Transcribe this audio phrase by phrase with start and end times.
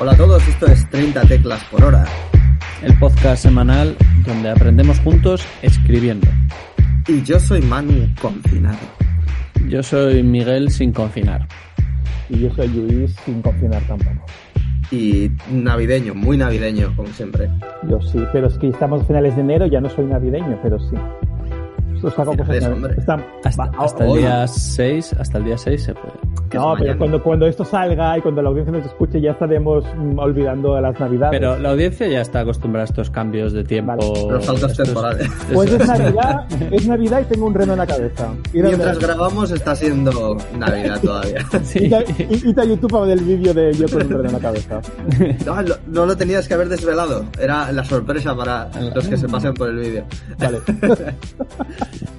[0.00, 2.04] Hola a todos, esto es 30 teclas por hora.
[2.82, 3.96] El podcast semanal
[4.26, 6.26] donde aprendemos juntos escribiendo.
[7.06, 8.78] Y yo soy Manu Confinado.
[9.68, 11.46] Yo soy Miguel sin confinar.
[12.28, 14.24] Y yo soy Luis sin confinar tampoco.
[14.90, 17.48] Y navideño, muy navideño, como siempre.
[17.88, 20.78] Yo sí, pero es que estamos a finales de enero, ya no soy navideño, pero
[20.78, 20.96] sí.
[22.02, 22.94] Os hago cosas Finales, navi- hombre.
[22.98, 26.14] Están- Hasta, va, hasta el día 6, hasta el día 6 se puede.
[26.54, 29.32] Que es No, pero cuando, cuando esto salga y cuando la audiencia nos escuche ya
[29.32, 31.38] estaremos mm, olvidando las navidades.
[31.38, 33.92] Pero la audiencia ya está acostumbrada a estos cambios de tiempo.
[33.96, 34.32] Vale.
[34.32, 35.28] Los saltos estos- temporales.
[35.52, 38.28] Pues es Navidad, es Navidad y tengo un reno en la cabeza.
[38.52, 41.44] Ir a- Mientras grabamos está siendo Navidad todavía.
[41.64, 41.90] Sí.
[41.92, 44.80] A, a YouTube ver el vídeo de yo con un reno en la cabeza.
[45.46, 47.24] No, lo- no lo tenías que haber desvelado.
[47.40, 50.04] Era la sorpresa para los que se pasen por el vídeo.
[50.38, 50.58] Vale.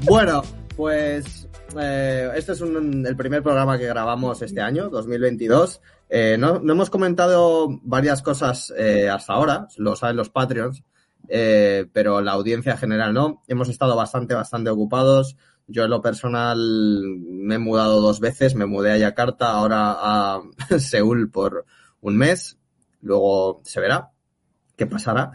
[0.07, 0.41] Bueno,
[0.75, 1.44] pues
[1.79, 5.81] eh, este es un- el primer programa que grabamos este año, 2022.
[6.09, 10.83] Eh, no, no hemos comentado varias cosas eh, hasta ahora, lo saben los Patreons,
[11.27, 13.43] eh, pero la audiencia general no.
[13.47, 15.35] Hemos estado bastante, bastante ocupados.
[15.67, 16.57] Yo en lo personal
[17.19, 20.41] me he mudado dos veces, me mudé a Yakarta, ahora a
[20.79, 21.65] Seúl por
[22.01, 22.57] un mes,
[23.01, 24.11] luego se verá
[24.75, 25.31] qué pasará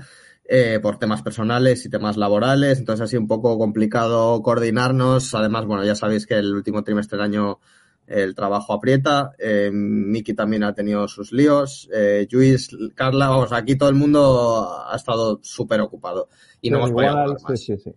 [0.52, 5.32] eh, por temas personales y temas laborales, entonces ha sido un poco complicado coordinarnos.
[5.36, 7.60] Además, bueno, ya sabéis que el último trimestre del año
[8.08, 13.78] el trabajo aprieta, eh, Miki también ha tenido sus líos, eh, Luis, Carla, vamos, aquí
[13.78, 16.28] todo el mundo ha estado súper ocupado
[16.60, 17.60] y no hemos podido hablar sí, más.
[17.60, 17.92] sí, sí.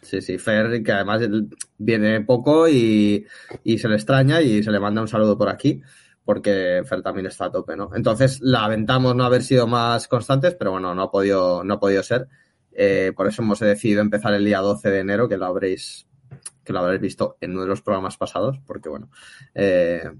[0.00, 1.22] Sí, sí, Fer, que además
[1.76, 3.26] viene poco y,
[3.64, 5.82] y se le extraña y se le manda un saludo por aquí,
[6.24, 7.90] porque Fer también está a tope, ¿no?
[7.94, 12.02] Entonces lamentamos no haber sido más constantes, pero bueno, no ha podido, no ha podido
[12.02, 12.28] ser.
[12.72, 16.06] Eh, por eso hemos decidido empezar el día 12 de enero, que lo habréis,
[16.64, 19.10] que lo habréis visto en uno de los programas pasados, porque bueno,
[19.54, 20.10] eh,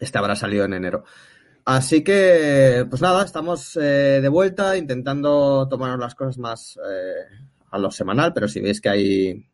[0.00, 1.04] este habrá salido en enero.
[1.64, 7.78] Así que, pues nada, estamos eh, de vuelta intentando tomar las cosas más eh, a
[7.78, 9.49] lo semanal, pero si veis que hay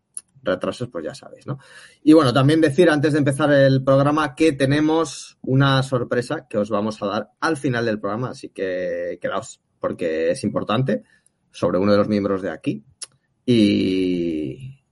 [0.46, 1.58] retrasos, pues ya sabéis, ¿no?
[2.02, 6.70] Y bueno, también decir antes de empezar el programa que tenemos una sorpresa que os
[6.70, 11.02] vamos a dar al final del programa, así que quedaos porque es importante
[11.50, 12.84] sobre uno de los miembros de aquí.
[13.44, 14.82] Y,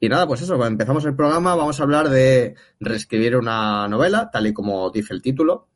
[0.00, 4.46] y nada, pues eso, empezamos el programa, vamos a hablar de reescribir una novela, tal
[4.46, 5.68] y como dice el título,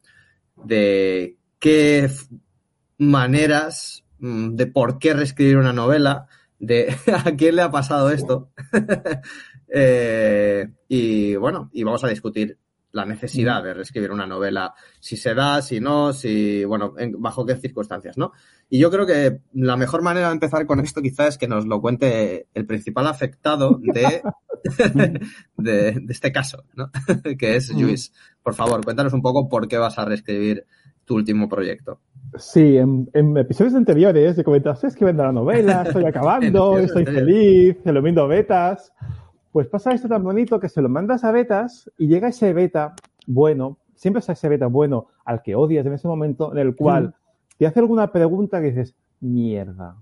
[0.54, 2.10] de qué
[2.98, 6.26] maneras, mm, de por qué reescribir una novela,
[6.58, 8.50] de a quién le ha pasado esto.
[9.70, 12.58] Eh, y bueno, y vamos a discutir
[12.92, 17.44] la necesidad de reescribir una novela, si se da, si no, si, bueno, en- bajo
[17.44, 18.32] qué circunstancias, ¿no?
[18.70, 21.66] Y yo creo que la mejor manera de empezar con esto quizás es que nos
[21.66, 24.22] lo cuente el principal afectado de,
[25.58, 26.90] de, de este caso, ¿no?
[27.38, 28.12] que es Luis.
[28.42, 30.64] Por favor, cuéntanos un poco por qué vas a reescribir
[31.08, 31.98] tu último proyecto.
[32.36, 37.78] Sí, en, en episodios anteriores he comentado, estoy escribiendo la novela, estoy acabando, estoy feliz,
[37.82, 38.92] se lo mando betas.
[39.50, 42.94] Pues pasa esto tan bonito que se lo mandas a betas y llega ese beta
[43.26, 47.14] bueno, siempre es ese beta bueno al que odias en ese momento en el cual
[47.56, 49.96] te hace alguna pregunta que dices, mierda.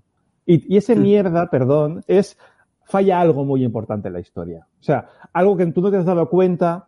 [0.45, 2.37] Y, y ese mierda, perdón, es
[2.83, 4.67] falla algo muy importante en la historia.
[4.79, 6.86] O sea, algo que tú no te has dado cuenta,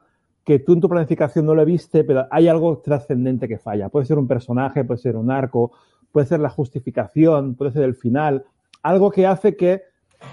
[0.49, 3.89] que tú en tu planificación no lo viste, pero hay algo trascendente que falla.
[3.89, 5.73] Puede ser un personaje, puede ser un arco,
[6.11, 8.45] puede ser la justificación, puede ser el final,
[8.81, 9.83] algo que hace que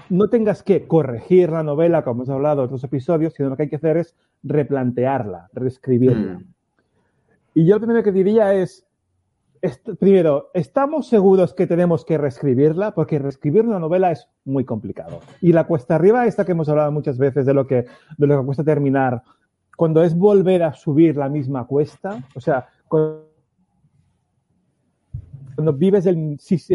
[0.09, 3.63] no tengas que corregir la novela, como hemos hablado en otros episodios, sino lo que
[3.63, 6.39] hay que hacer es replantearla, reescribirla.
[6.39, 6.45] Mm.
[7.53, 8.87] Y yo lo primero que diría es,
[9.61, 12.95] est- primero, ¿estamos seguros que tenemos que reescribirla?
[12.95, 15.19] Porque reescribir una novela es muy complicado.
[15.41, 17.85] Y la cuesta arriba, esta que hemos hablado muchas veces de lo que,
[18.17, 19.21] de lo que cuesta terminar,
[19.77, 23.21] cuando es volver a subir la misma cuesta, o sea, cu-
[25.55, 26.17] cuando vives el,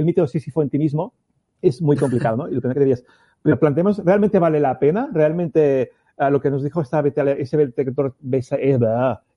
[0.04, 1.12] mito de Sísifo en ti mismo,
[1.60, 2.48] es muy complicado, ¿no?
[2.48, 3.04] Y lo primero que dirías,
[3.42, 5.10] pero planteemos, ¿realmente vale la pena?
[5.12, 8.78] ¿Realmente a lo que nos dijo esta beta, ese beta lector, esa, eh,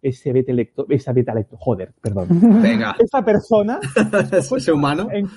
[0.01, 2.27] ese beta lector, esa beta lector, joder, perdón.
[2.61, 3.79] Venga, Esa persona,
[4.31, 5.07] ese humano.
[5.11, 5.27] en-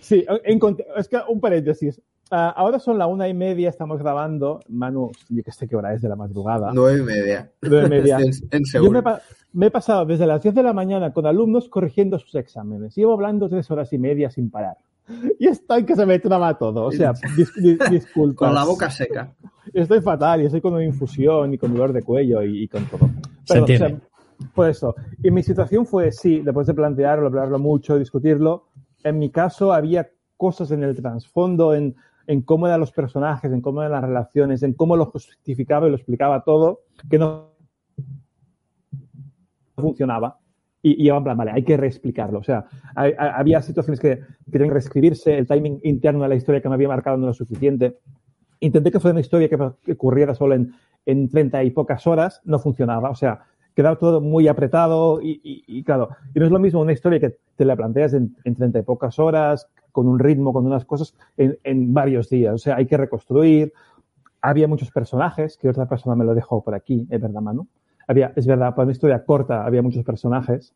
[0.00, 0.60] sí, en,
[0.96, 2.00] es que un paréntesis.
[2.34, 4.60] Ah, ahora son la una y media, estamos grabando.
[4.70, 6.70] Manu, yo que sé qué hora es de la madrugada.
[6.72, 7.52] Nueve y media.
[7.60, 8.18] Nueve y media.
[8.20, 9.02] En, en Yo me,
[9.52, 12.94] me he pasado desde las 10 de la mañana con alumnos corrigiendo sus exámenes.
[12.96, 14.78] Llevo hablando tres horas y media sin parar.
[15.38, 16.84] Y estoy que se me traba todo.
[16.86, 18.48] O sea, dis- dis- disculpas.
[18.48, 19.34] Con la boca seca.
[19.74, 22.86] Estoy fatal y estoy con una infusión y con dolor de cuello y, y con
[22.86, 23.10] todo.
[23.44, 23.98] Se entiende.
[24.54, 24.94] por eso.
[25.22, 28.68] Y mi situación fue, sí, después de plantearlo, hablarlo mucho, discutirlo,
[29.04, 30.08] en mi caso había
[30.38, 31.94] cosas en el trasfondo, en,
[32.26, 35.90] en cómo eran los personajes, en cómo eran las relaciones, en cómo lo justificaba y
[35.90, 36.80] lo explicaba todo,
[37.10, 37.52] que no
[39.76, 40.38] funcionaba.
[40.84, 42.40] Y, y en plan, vale, hay que reexplicarlo.
[42.40, 42.64] O sea,
[42.96, 46.60] hay- hay- había situaciones que, que tenían que reescribirse, el timing interno de la historia
[46.60, 47.98] que me había marcado no era suficiente.
[48.60, 50.72] Intenté que fuera una historia que, que ocurriera solo en,
[51.06, 53.10] en 30 y pocas horas, no funcionaba.
[53.10, 53.42] O sea,
[53.76, 57.20] quedaba todo muy apretado y, y- y claro, y no es lo mismo una historia
[57.20, 60.84] que te la planteas en, en 30 y pocas horas, con un ritmo, con unas
[60.84, 62.54] cosas, en, en varios días.
[62.54, 63.72] O sea, hay que reconstruir.
[64.40, 67.68] Había muchos personajes, que otra persona me lo dejó por aquí, es verdad, Manu.
[68.08, 70.74] Había, es verdad, para una historia corta había muchos personajes.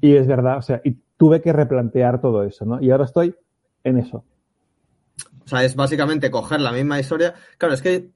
[0.00, 2.80] Y es verdad, o sea, y tuve que replantear todo eso, ¿no?
[2.82, 3.34] Y ahora estoy
[3.84, 4.24] en eso.
[5.44, 7.34] O sea, es básicamente coger la misma historia.
[7.58, 8.10] Claro, es que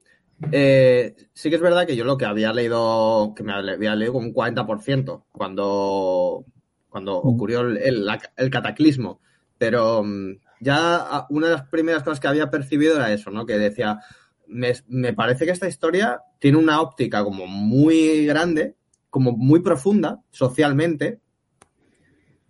[0.51, 4.13] eh, sí que es verdad que yo lo que había leído, que me había leído
[4.13, 6.43] como un 40% cuando,
[6.89, 7.27] cuando Mm.
[7.27, 8.07] ocurrió el, el-
[8.37, 9.19] el cataclismo.
[9.61, 13.45] Pero mm, ya ah, una de las primeras cosas que había percibido era eso, ¿no?
[13.45, 13.99] Que decía,
[14.47, 18.75] me, me parece que esta historia tiene una óptica como muy grande,
[19.11, 21.19] como muy profunda socialmente.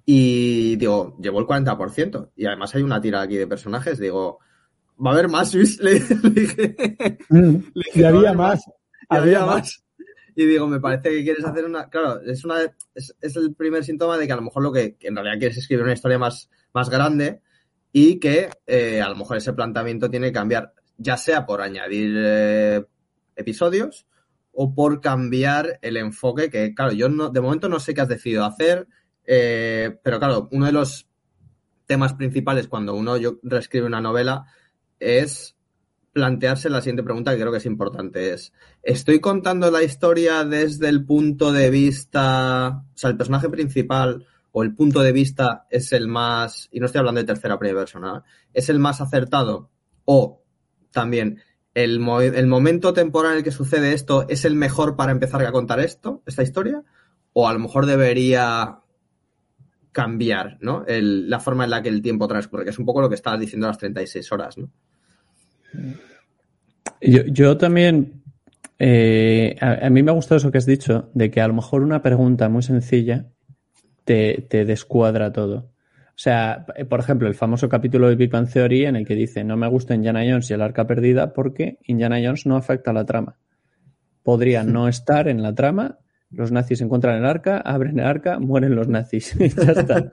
[0.06, 2.30] Y digo, llevo el 40%.
[2.38, 4.00] Y además hay una tira aquí de personajes.
[4.00, 4.40] Digo,
[5.06, 5.78] va a haber más, Luis.
[5.82, 6.76] Le, dije, le dije,
[7.94, 8.66] Y "Va a había más.
[8.66, 9.84] y había más.
[10.34, 11.90] Y digo, me parece que quieres hacer una.
[11.90, 12.62] Claro, es una
[12.96, 15.38] es, es el primer síntoma de que a lo mejor lo que, que en realidad
[15.40, 17.42] quieres es escribir una historia más, más grande
[17.92, 22.14] y que eh, a lo mejor ese planteamiento tiene que cambiar, ya sea por añadir
[22.18, 22.86] eh,
[23.36, 24.08] episodios
[24.54, 28.08] o por cambiar el enfoque, que claro, yo no, de momento no sé qué has
[28.08, 28.88] decidido hacer,
[29.26, 31.08] eh, pero claro, uno de los
[31.86, 34.46] temas principales cuando uno yo reescribe una novela
[35.00, 35.58] es
[36.14, 38.54] plantearse la siguiente pregunta que creo que es importante es
[38.84, 44.64] ¿estoy contando la historia desde el punto de vista, o sea, el personaje principal o
[44.64, 48.70] el punto de vista es el más, y no estoy hablando de tercera persona, es
[48.70, 49.70] el más acertado
[50.06, 50.42] o
[50.92, 51.40] también
[51.74, 52.02] el,
[52.36, 55.80] el momento temporal en el que sucede esto es el mejor para empezar a contar
[55.80, 56.84] esto, esta historia,
[57.34, 58.80] o a lo mejor debería
[59.94, 60.86] cambiar, ¿no?
[60.88, 63.40] La forma en la que el tiempo transcurre, que es un poco lo que estabas
[63.40, 64.70] diciendo las 36 horas, ¿no?
[67.02, 68.22] Yo, yo también,
[68.80, 71.84] eh, a mí me ha gustado eso que has dicho, de que a lo mejor
[71.84, 73.28] una pregunta muy sencilla
[74.04, 75.70] te, te descuadra todo.
[76.10, 79.16] O sea, p- por ejemplo, el famoso capítulo de Big Bang Theory en el que
[79.16, 82.92] dice no me gusta Indiana Jones y el arca perdida porque Indiana Jones no afecta
[82.92, 83.38] a la trama.
[84.24, 85.98] Podría no estar en la trama,
[86.30, 89.36] los nazis encuentran el arca, abren el arca, mueren los nazis.
[89.40, 90.12] Y ya está.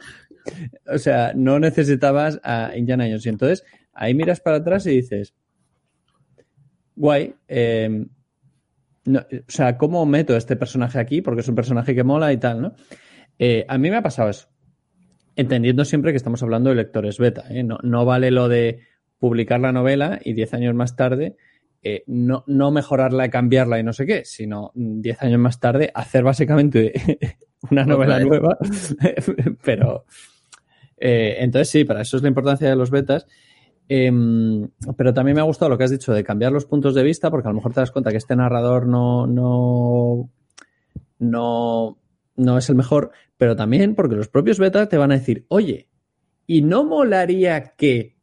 [0.87, 3.27] O sea, no necesitabas a Indiana Jones.
[3.27, 5.35] Y entonces ahí miras para atrás y dices,
[6.97, 7.35] guay.
[7.49, 8.07] eh,
[9.05, 11.23] no, o sea, ¿cómo meto a este personaje aquí?
[11.23, 12.75] Porque es un personaje que mola y tal, ¿no?
[13.39, 14.49] Eh, a mí me ha pasado eso.
[15.37, 17.45] Entendiendo siempre que estamos hablando de lectores beta.
[17.51, 17.63] ¿eh?
[17.63, 18.81] No, no vale lo de
[19.19, 21.37] publicar la novela y 10 años más tarde
[21.83, 25.93] eh, no, no mejorarla, cambiarla y no sé qué, sino mm, 10 años más tarde
[25.95, 26.93] hacer básicamente
[27.71, 28.59] una novela nueva.
[29.65, 30.05] Pero
[31.01, 33.29] entonces sí, para eso es la importancia de los betas.
[33.89, 37.03] Em, pero también me ha gustado lo que has dicho de cambiar los puntos de
[37.03, 40.29] vista, porque a lo mejor te das cuenta que este narrador no, no,
[41.21, 41.99] no,
[42.39, 45.89] no es el mejor, pero también porque los propios betas te van a decir, oye,
[46.47, 48.17] ¿y no molaría que?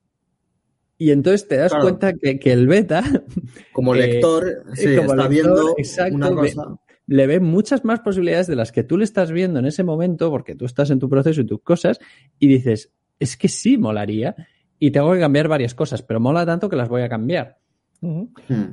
[0.98, 1.84] Y entonces te das Claro.
[1.84, 3.04] cuenta que, que el beta
[3.74, 6.80] Como Eh, lector, sí, como está lector, viendo exacto, una cosa.
[7.08, 10.32] le ve muchas más posibilidades de las que tú le estás viendo en ese momento,
[10.32, 12.00] porque tú estás en tu proceso y tus cosas,
[12.40, 14.36] y dices, es que sí molaría,
[14.80, 17.58] y tengo que cambiar varias cosas, pero mola tanto que las voy a cambiar.
[18.02, 18.26] Hmm.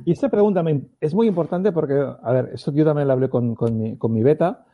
[0.05, 0.63] Y esta pregunta
[1.01, 4.11] es muy importante porque, a ver, eso yo también lo hablé con, con mi, con
[4.13, 4.65] mi beta.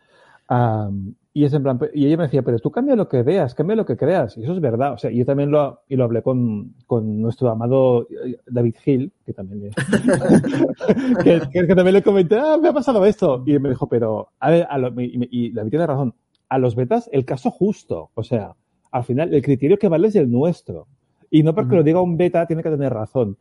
[0.50, 3.54] Am, y es en plan, y ella me decía, pero tú cambia lo que veas,
[3.56, 4.36] cambia lo que creas.
[4.38, 4.94] Y eso es verdad.
[4.94, 9.12] O sea, yo también lo, y lo hablé con, con nuestro amado eh, David Hill,
[9.26, 9.70] que también le,
[11.24, 13.44] que, que- que también le comenté, ah, me ha pasado esto.
[13.46, 16.14] Y me dijo, pero, a ver, a lo- y, y David tiene razón.
[16.50, 18.10] A los betas, el caso justo.
[18.16, 18.54] O sea,
[18.92, 20.88] al final, el criterio que vale es el nuestro.
[21.30, 23.38] Y no porque lo diga un beta tiene que tener razón.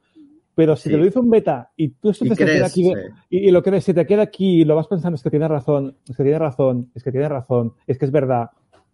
[0.58, 0.90] Pero si Sí.
[0.90, 2.94] te lo dice un beta y tú esto Y te se queda crees, aquí de-
[2.96, 3.08] sí.
[3.30, 5.46] y, y lo crees, si te queda aquí y lo vas pensando, es que tiene
[5.46, 8.50] razón, es que tiene razón, es que tiene razón, es que es verdad,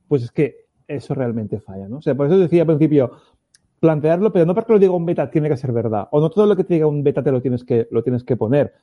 [0.06, 1.96] pues es que eso realmente falla, ¿no?
[1.96, 3.12] O sea, por eso decía al principio,
[3.80, 6.44] plantearlo, pero no porque lo diga un beta tiene que ser verdad, o no todo
[6.44, 8.74] lo que te diga un beta te lo tienes que, lo tienes que poner.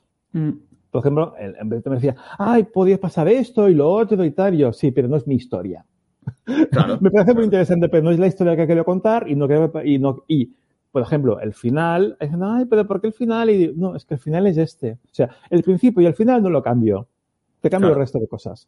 [0.90, 4.32] Por ejemplo, el, el beta me decía, ay, podía pasar esto y lo otro y
[4.32, 5.86] tal, y yo, sí, pero no es mi historia.
[6.72, 6.98] Claro.
[7.02, 9.72] Me parece muy interesante, pero no es la historia que quiero contar y no quiero,
[9.86, 10.50] y no, y,
[10.92, 13.50] por ejemplo, el final, dicen, ay, pero ¿por qué el final?
[13.50, 15.00] Y digo, no, es que el final es este.
[15.06, 17.08] O sea, el principio y el final no lo cambio.
[17.62, 18.02] Te cambio Claro.
[18.02, 18.68] el resto de cosas.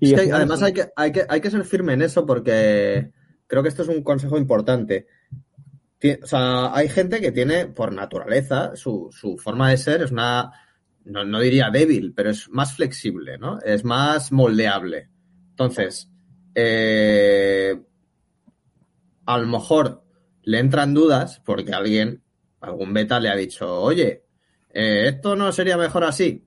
[0.00, 2.24] Es al que además es- hay que, hay, que, hay que ser firme en eso
[2.26, 3.10] porque
[3.46, 5.06] creo que esto es un consejo importante.
[6.22, 10.50] O sea, hay gente que tiene por naturaleza su, su forma de ser es una,
[11.04, 13.60] no, no diría débil, pero es más flexible, ¿no?
[13.60, 15.08] Es más moldeable.
[15.50, 16.10] Entonces,
[16.56, 17.80] eh,
[19.26, 20.01] a lo mejor
[20.42, 22.22] le entran dudas porque alguien,
[22.60, 24.24] algún beta le ha dicho, oye,
[24.70, 26.46] eh, esto no sería mejor así.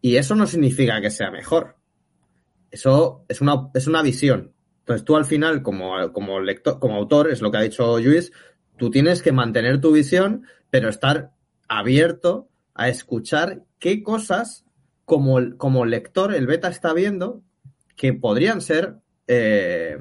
[0.00, 1.76] Y eso no significa que sea mejor.
[2.70, 4.54] Eso es una, es una visión.
[4.80, 8.32] Entonces tú al final, como, como lector, como autor, es lo que ha dicho Luis,
[8.76, 11.32] tú tienes que mantener tu visión, pero estar
[11.68, 14.64] abierto a escuchar qué cosas
[15.04, 17.42] como, como lector el beta está viendo
[17.96, 19.98] que podrían ser eh,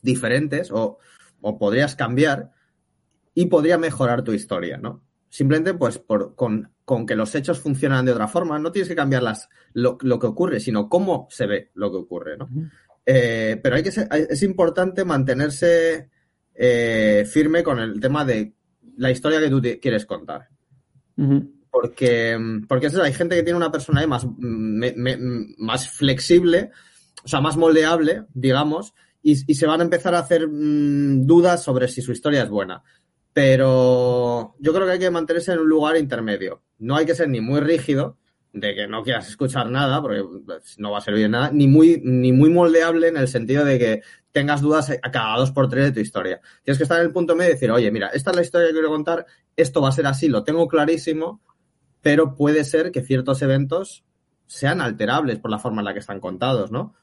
[0.00, 0.98] diferentes o,
[1.40, 2.50] o, podrías cambiar
[3.34, 5.04] y podría mejorar tu historia, ¿no?
[5.28, 8.96] Simplemente pues por, con, con, que los hechos funcionan de otra forma, no tienes que
[8.96, 12.46] cambiar las, lo, lo, que ocurre, sino cómo se ve lo que ocurre, ¿no?
[12.46, 12.70] Uh -huh.
[13.06, 16.10] eh, pero hay que ser, es importante mantenerse
[16.54, 18.54] eh, firme con el tema de
[18.96, 20.48] la historia que tú quieres contar.
[21.16, 21.52] Uh -huh.
[21.70, 25.16] Porque, porque hay gente que tiene una personalidad más, me, me,
[25.58, 26.70] más flexible,
[27.22, 31.88] o sea, más moldeable, digamos, y, se van a empezar a hacer mmm, dudas sobre
[31.88, 32.82] si su historia es buena.
[33.32, 36.62] Pero yo creo que hay que mantenerse en un lugar intermedio.
[36.78, 38.16] No hay que ser ni muy rígido,
[38.52, 40.24] de que no quieras escuchar nada, porque
[40.78, 43.78] no va a servir de nada, ni muy, ni muy moldeable en el sentido de
[43.78, 46.40] que tengas dudas a cada dos por tres de tu historia.
[46.62, 48.68] Tienes que estar en el punto medio y decir, oye, mira, esta es la historia
[48.68, 51.42] que quiero contar, esto va a ser así, lo tengo clarísimo,
[52.00, 54.04] pero puede ser que ciertos eventos
[54.46, 56.94] sean alterables por la forma en la que están contados, ¿no?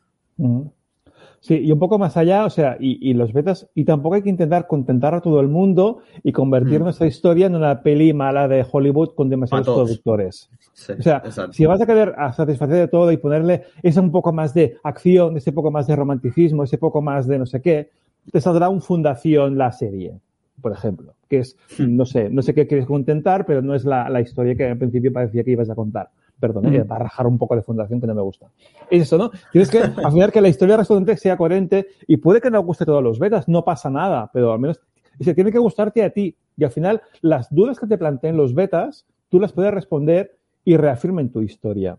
[1.39, 4.21] Sí, y un poco más allá, o sea, y, y, los betas, y tampoco hay
[4.23, 6.83] que intentar contentar a todo el mundo y convertir mm.
[6.83, 10.49] nuestra historia en una peli mala de Hollywood con demasiados productores.
[10.73, 11.53] Sí, o sea, exacto.
[11.53, 14.77] si vas a querer a satisfacer de todo y ponerle ese un poco más de
[14.83, 17.89] acción, ese poco más de romanticismo, ese poco más de no sé qué,
[18.31, 20.19] te saldrá un fundación la serie,
[20.61, 21.95] por ejemplo, que es, Hmm.
[21.95, 24.77] no sé, no sé qué quieres contentar, pero no es la, la historia que al
[24.77, 28.07] principio parecía que ibas a contar perdón, eh, para rajar un poco de fundación que
[28.07, 28.51] no me gusta.
[28.89, 29.31] Es eso, ¿no?
[29.51, 32.87] Tienes que hacer que la historia respondente sea coherente y puede que no guste a
[32.87, 34.79] todos los betas, no pasa nada, pero al menos
[35.19, 36.35] se tiene que gustarte a ti.
[36.57, 40.77] Y al final, las dudas que te planteen los betas, tú las puedes responder y
[40.77, 41.97] reafirmen tu historia.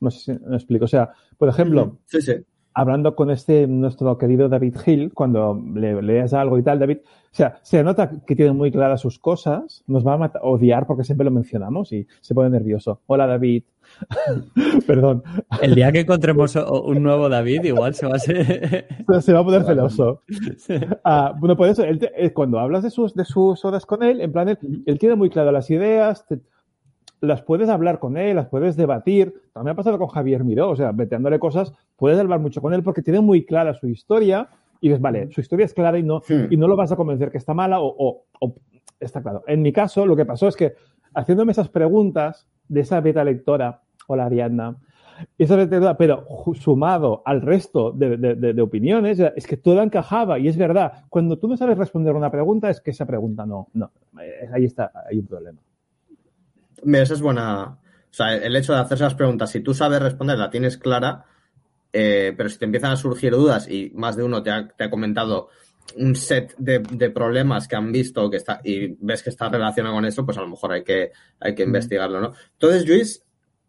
[0.00, 0.84] No sé si me explico.
[0.84, 2.34] O sea, por ejemplo, sí, sí.
[2.78, 7.34] Hablando con este nuestro querido David Hill, cuando le lees algo y tal, David, o
[7.34, 11.24] sea, se nota que tiene muy claras sus cosas, nos va a odiar porque siempre
[11.24, 13.00] lo mencionamos y se pone nervioso.
[13.06, 13.64] Hola David.
[14.86, 15.24] Perdón.
[15.60, 18.86] El día que encontremos un nuevo David, igual se va a ser...
[19.22, 20.22] se va a poner celoso.
[20.68, 24.20] Uh, bueno, por eso, él te, cuando hablas de sus, de sus horas con él,
[24.20, 26.38] en plan, él, él tiene muy claras las ideas, te,
[27.20, 29.34] las puedes hablar con él, las puedes debatir.
[29.52, 32.82] También ha pasado con Javier Miró, o sea, veteándole cosas, puedes hablar mucho con él
[32.82, 34.48] porque tiene muy clara su historia
[34.80, 36.46] y dices, vale, su historia es clara y no, sí.
[36.50, 38.54] y no lo vas a convencer que está mala o, o, o,
[39.00, 39.42] está claro.
[39.46, 40.74] En mi caso, lo que pasó es que
[41.14, 44.76] haciéndome esas preguntas de esa beta lectora, hola Ariadna,
[45.36, 49.82] esa beta lectora, pero sumado al resto de, de, de, de, opiniones, es que todo
[49.82, 51.04] encajaba y es verdad.
[51.08, 53.90] Cuando tú no sabes responder una pregunta, es que esa pregunta no, no,
[54.52, 55.60] ahí está, hay un problema.
[56.84, 57.78] Esa es buena.
[58.10, 61.24] O sea, el hecho de hacer esas preguntas, si tú sabes responder, la tienes clara,
[61.92, 64.84] eh, pero si te empiezan a surgir dudas y más de uno te ha, te
[64.84, 65.48] ha comentado
[65.96, 69.94] un set de, de, problemas que han visto que está y ves que está relacionado
[69.94, 72.34] con eso, pues a lo mejor hay que, hay que investigarlo, ¿no?
[72.52, 73.24] Entonces, Luis,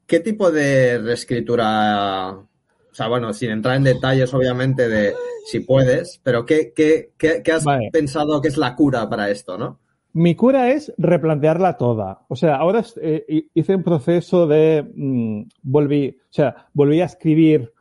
[0.05, 2.47] ¿qué tipo de reescritura, o
[2.91, 5.13] sea, bueno, sin entrar en detalles, obviamente, de
[5.45, 7.89] si puedes, pero qué, qué, qué, qué has vale.
[7.91, 9.79] pensado que es la cura para esto, ¿no?
[10.13, 12.21] Mi cura es replantearla toda.
[12.27, 17.71] O sea, ahora eh, hice un proceso de mmm, volví, o sea, volví a escribir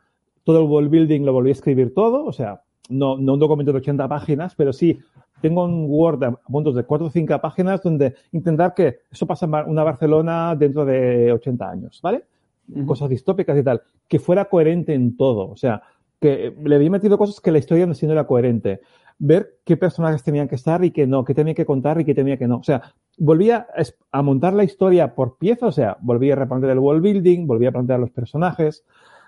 [0.43, 3.71] todo el world building, lo volví a escribir todo, o sea, no, no un documento
[3.71, 4.99] de 80 páginas, pero sí
[5.41, 9.45] tengo un Word a puntos de 4 o 5 páginas donde intentar que eso pasa
[9.45, 12.23] en una Barcelona dentro de 80 años, ¿vale?
[12.67, 12.85] Uh -huh.
[12.85, 15.81] Cosas distópicas y tal, que fuera coherente en todo, o sea,
[16.19, 18.81] que le había metido cosas que la historia no, no era coherente
[19.19, 22.15] ver qué personajes tenían que estar y qué no, qué tenía que contar y qué
[22.15, 22.57] tenía que no.
[22.57, 23.67] O sea, volvía
[24.11, 27.69] a montar la historia por pieza, o sea, volvía a replantear el world building, volvía
[27.69, 28.85] a plantear los personajes,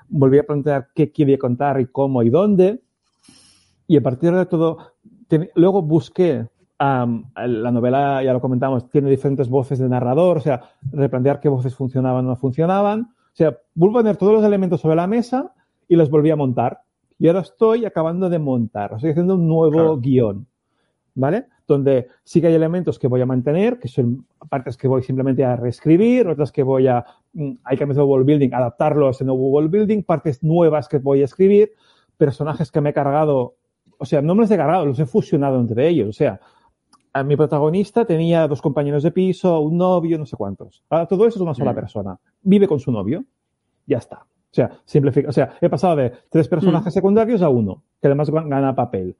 [0.08, 2.82] volvía a plantear qué quería contar y cómo y dónde.
[3.86, 4.78] Y a partir de todo,
[5.56, 6.48] luego busqué
[6.80, 7.06] la
[7.72, 12.26] novela, ya lo comentamos, tiene diferentes voces de narrador, o sea, replantear qué voces funcionaban
[12.26, 13.02] o no funcionaban.
[13.02, 15.54] O sea, vuelvo a poner todos los elementos sobre la mesa
[15.88, 16.82] y los volví a montar
[17.22, 19.98] y ahora estoy acabando de montar, estoy haciendo un nuevo claro.
[19.98, 20.48] guion,
[21.14, 21.46] ¿vale?
[21.68, 25.46] Donde sí que hay elementos que voy a mantener, que son partes que voy simplemente
[25.46, 29.24] a reescribir, otras que voy a, mm, hay cambios de world building, adaptarlo a ese
[29.24, 31.74] nuevo world building, partes nuevas que voy a escribir,
[32.18, 33.54] personajes que me he cargado,
[34.00, 36.40] o sea, no me los he cargado, los he fusionado entre ellos, o sea,
[37.14, 40.84] a mi protagonista tenía dos compañeros de piso, un novio, no sé cuántos.
[40.90, 41.76] Ahora todo eso es una sola mm.
[41.76, 42.18] persona.
[42.42, 43.24] Vive con su novio,
[43.86, 44.26] ya está.
[44.52, 48.30] O sea, simplifica, o sea, he pasado de tres personajes secundarios a uno, que además
[48.32, 49.16] gan- gana papel.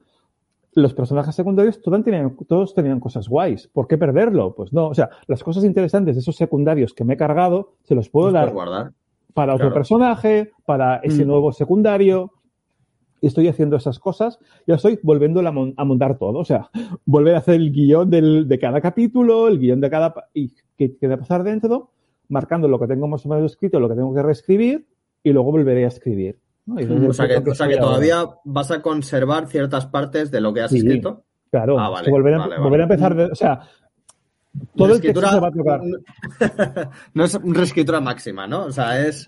[0.74, 3.68] Los personajes secundarios todos tenían, todos tenían cosas guays.
[3.68, 4.54] ¿Por qué perderlo?
[4.54, 4.88] Pues no.
[4.88, 8.26] O sea, las cosas interesantes de esos secundarios que me he cargado, se los puedo
[8.28, 8.92] Los dar guardar.
[9.34, 9.74] para otro Claro.
[9.74, 11.28] personaje, para ese Mm.
[11.28, 12.32] nuevo secundario.
[13.22, 16.38] Estoy haciendo esas cosas y ahora estoy volviendo a, mon- a montar todo.
[16.40, 16.68] O sea,
[17.06, 20.14] volver a hacer el guion del- de cada capítulo, el guion de cada...
[20.34, 20.52] y
[21.06, 21.90] va a pasar dentro,
[22.28, 24.86] marcando lo que tengo más o menos escrito, lo que tengo que reescribir
[25.22, 26.38] y luego volveré a escribir.
[26.76, 27.78] el O sea que, o sea ahora.
[27.80, 30.78] todavía vas a conservar ciertas partes de lo que has Sí.
[30.78, 31.24] escrito.
[31.50, 32.62] Claro, Ah, vale, volver, a, vale, vale.
[32.62, 33.24] volver a empezar de...
[33.26, 33.60] O sea,
[34.76, 35.80] todo el texto se va a tocar.
[37.14, 38.64] no es reescritura máxima, ¿no?
[38.66, 39.26] O sea, es.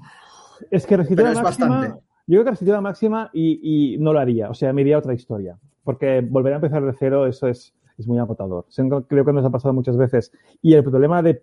[0.71, 1.69] Es que reescritura Pero es máxima.
[1.69, 2.01] bastante.
[2.27, 4.49] Yo creo que reescritura máxima y, y no lo haría.
[4.51, 5.59] O sea, me iría a otra historia.
[5.83, 8.67] Porque volver a empezar de cero, eso es, es muy agotador.
[9.09, 10.33] Creo que nos ha pasado muchas veces.
[10.63, 11.43] Y el problema de.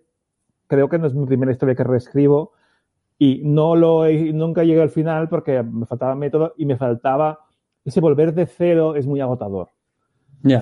[0.66, 2.52] Creo que no es mi primera historia que reescribo.
[3.24, 7.38] Y no lo he- nunca llegué al final porque me faltaba método y me faltaba.
[7.84, 9.68] Ese volver de cero es muy agotador.
[10.42, 10.58] Ya.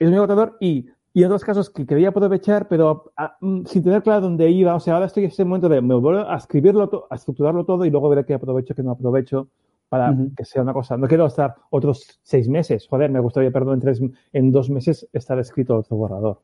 [0.00, 3.84] Es, muy agotador y, y en otros casos que quería aprovechar, pero ah, mm, sin
[3.84, 4.74] tener claro dónde iba.
[4.74, 7.64] O sea, ahora estoy en ese momento de me vuelvo a escribirlo, to- a estructurarlo
[7.64, 9.46] todo y luego veré qué aprovecho, qué no aprovecho
[9.88, 10.32] para Ujú.
[10.36, 10.96] que sea una cosa.
[10.96, 12.88] No quiero estar otros seis meses.
[12.90, 14.02] Joder, me gustaría, perdón, en, tres,
[14.32, 16.40] en dos meses estar escrito otro borrador.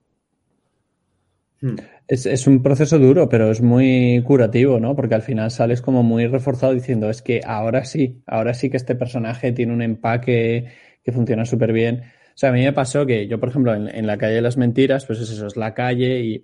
[1.64, 1.76] Hmm.
[2.08, 4.94] Es, es un proceso duro, pero es muy curativo, ¿no?
[4.94, 8.76] Porque al final sales como muy reforzado diciendo, es que ahora sí, ahora sí que
[8.76, 10.66] este personaje tiene un empaque
[11.02, 12.02] que funciona súper bien.
[12.02, 14.58] O sea, a mí me pasó que yo, por ejemplo, en, la calle de las
[14.58, 16.34] mentiras, pues es eso, es la calle y,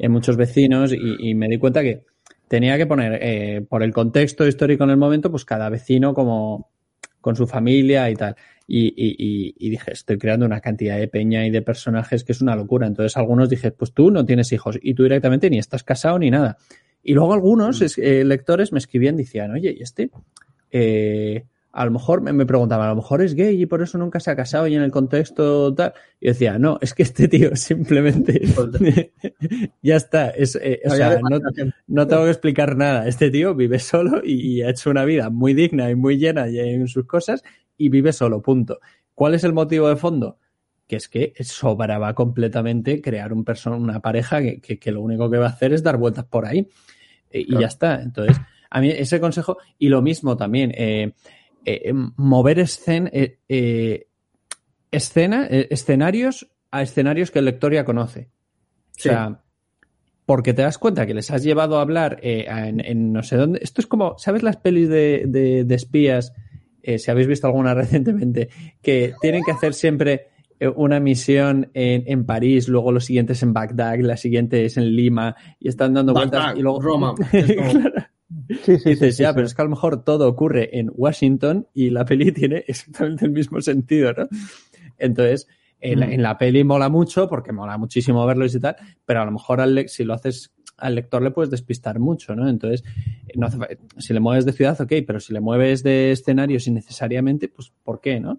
[0.00, 2.02] y hay muchos vecinos y, y me di cuenta que
[2.48, 6.72] tenía que poner, eh, por el contexto histórico en el momento, pues cada vecino como
[7.20, 8.34] con su familia y tal.
[8.68, 12.40] Y, y- y- dije, estoy creando una cantidad de peña y de personajes que es
[12.40, 12.86] una locura.
[12.86, 16.30] Entonces algunos dije, pues tú no tienes hijos y tú directamente ni estás casado ni
[16.30, 16.56] nada.
[17.02, 20.10] Y luego algunos es- eh, lectores me escribían, decían, oye, ¿y este?
[20.72, 23.98] Eh, a lo mejor me, me preguntaban, a lo mejor es gay y por eso
[23.98, 25.92] nunca se ha casado y en el contexto tal.
[26.20, 28.40] Y yo decía, no, es que este tío simplemente
[29.82, 30.30] ya está.
[30.30, 31.38] Es, eh, o sea, no,
[31.86, 33.06] no tengo que explicar nada.
[33.06, 36.48] Este tío vive solo y, y ha hecho una vida muy digna y muy llena
[36.48, 37.42] y en sus cosas
[37.76, 38.80] y vive solo, punto.
[39.14, 40.38] ¿Cuál es el motivo de fondo?
[40.86, 45.38] Que es que sobraba completamente crear un una pareja que, que- que lo único que
[45.38, 46.68] va a hacer es dar vueltas por ahí.
[47.30, 48.00] Eh, y ya está.
[48.02, 48.36] Entonces,
[48.70, 51.12] a mí ese consejo, y lo mismo también, eh,
[51.64, 53.10] eh, mover escen,
[54.90, 58.30] escena, escenarios a escenarios que el lector ya conoce.
[58.96, 59.42] O sea,
[60.24, 63.36] porque te das cuenta que les has llevado a hablar eh, en, en no sé
[63.36, 63.60] dónde.
[63.62, 66.32] Esto es como, ¿sabes las pelis de, de- de espías?
[66.86, 68.48] Eh, si habéis visto alguna recientemente,
[68.80, 70.28] que tienen que hacer siempre
[70.60, 74.76] eh, una misión en, en París, luego lo siguiente es en Bagdad, la siguiente es
[74.76, 76.80] en Lima, y están dando vueltas y luego.
[76.80, 77.14] Roma.
[77.30, 77.90] Claro.
[78.64, 79.50] Sí, sí, Y dices, sí, ya, sí, pero sí.
[79.50, 83.30] es que a lo mejor todo ocurre en Washington y la peli tiene exactamente el
[83.32, 84.28] mismo sentido, ¿no?
[84.98, 85.46] Entonces,
[85.80, 86.12] en, la, Mm.
[86.12, 89.60] en la peli mola mucho porque mola muchísimo verlo y tal, pero a lo mejor
[89.60, 92.48] al le- si lo haces al lector le puedes despistar mucho, ¿no?
[92.48, 92.84] Entonces,
[93.34, 93.58] no hace
[93.98, 98.00] si le mueves de ciudad, ok, pero si le mueves de escenarios innecesariamente, pues ¿por
[98.00, 98.38] qué, no?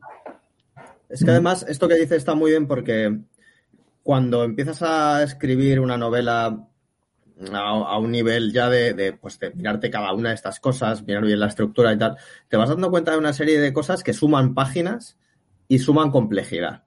[1.10, 3.17] Es que además esto que dice está muy bien porque
[4.04, 6.67] cuando empiezas a escribir una novela
[7.52, 11.06] a, a un nivel ya de, de, pues de mirarte cada una de estas cosas,
[11.06, 14.04] mirar bien la estructura y tal, te vas dando cuenta de una serie de cosas
[14.04, 15.17] que suman páginas
[15.67, 16.87] y suman complejidad.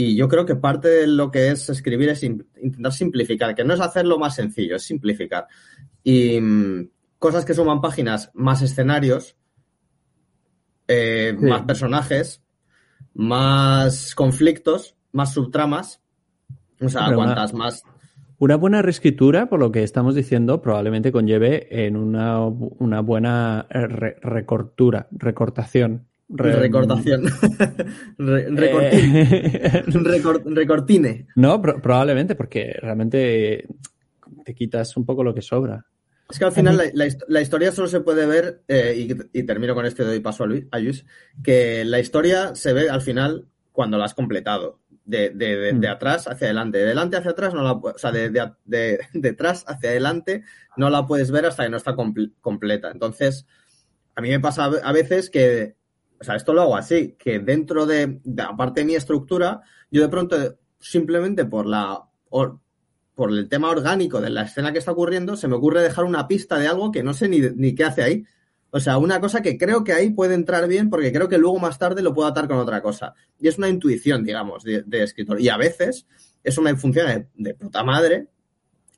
[0.00, 3.64] Y yo creo que parte de lo que es escribir es in- intentar simplificar, que
[3.64, 5.46] no es hacerlo más sencillo, es simplificar.
[6.04, 9.36] Y mm, cosas que suman páginas, más escenarios,
[10.86, 11.44] eh, Sí.
[11.46, 12.42] más personajes,
[13.14, 16.00] más conflictos, más subtramas.
[16.80, 17.82] O sea, Pero una- cuantas más.
[18.38, 23.86] Una buena reescritura, por lo que estamos diciendo, probablemente conlleve en una, una buena eh,
[23.88, 26.06] re- recortura, recortación.
[26.30, 27.24] Re- Recortación.
[28.18, 31.26] Re- Eh, recor- recortine.
[31.36, 33.66] no, pro- probablemente, porque realmente
[34.44, 35.86] te quitas un poco lo que sobra.
[36.30, 38.94] Es que al final la, la hist- la historia solo se puede ver, eh,
[39.32, 41.06] y, y termino con esto y doy paso a Luis, a Luis,
[41.42, 44.80] que la historia se ve al final cuando la has completado.
[45.06, 46.76] De, de, de, de atrás hacia adelante.
[46.76, 50.42] De delante hacia atrás no la o sea, de, atrás hacia adelante
[50.76, 52.90] no la puedes ver hasta que no está comple- completa.
[52.90, 53.46] Entonces,
[54.14, 55.76] a mí me pasa a veces que,
[56.20, 60.08] o sea, esto lo hago así, que dentro de, aparte de mi estructura, yo de
[60.08, 60.36] pronto,
[60.78, 62.58] simplemente por la, or-
[63.14, 66.28] por el tema orgánico de la escena que está ocurriendo, se me ocurre dejar una
[66.28, 68.24] pista de algo que no sé ni, qué hace ahí.
[68.70, 71.58] O sea, una cosa que creo que ahí puede entrar bien porque creo que luego
[71.58, 73.14] más tarde lo puedo atar con otra cosa.
[73.40, 75.40] Y es una intuición, digamos, de, escritor.
[75.40, 76.06] Y a veces
[76.44, 78.28] es una función de, de puta madre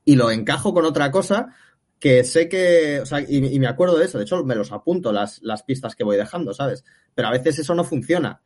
[0.04, 1.54] y lo encajo con otra cosa
[2.00, 5.12] que sé que, o sea, y, me acuerdo de eso, de hecho me los apunto
[5.12, 6.82] las, las pistas que voy dejando, ¿sabes?
[7.14, 8.40] Pero a veces eso no funciona.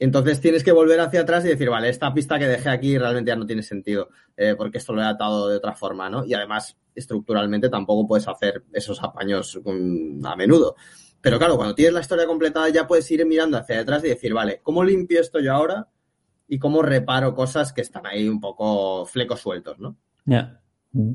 [0.00, 3.28] Entonces tienes que volver hacia atrás y decir, vale, esta pista que dejé aquí realmente
[3.28, 6.24] ya no tiene sentido, eh, porque esto lo he atado de otra forma, ¿no?
[6.24, 10.74] Y además, estructuralmente tampoco puedes hacer esos apaños mm, a menudo.
[11.20, 14.34] Pero claro, cuando tienes la historia completada ya puedes ir mirando hacia atrás y decir,
[14.34, 15.88] vale, ¿cómo limpio esto yo ahora?
[16.48, 19.96] Y cómo reparo cosas que están ahí un poco flecos sueltos, ¿no?
[20.24, 20.60] Ya.
[20.90, 21.12] Mm.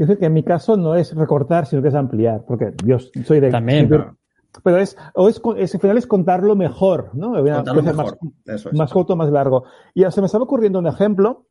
[0.00, 2.98] Yo sé que en mi caso no es recortar, sino que es ampliar, porque yo
[2.98, 3.50] soy de...
[3.50, 4.16] También, pero-
[4.64, 7.34] pero es, o es, es, al final es contarlo mejor, ¿no?
[7.58, 8.18] Contarlo mejor.
[8.22, 8.74] Más, Eso es.
[8.78, 9.64] más corto, más largo.
[9.94, 11.44] Y se me estaba ocurriendo un ejemplo.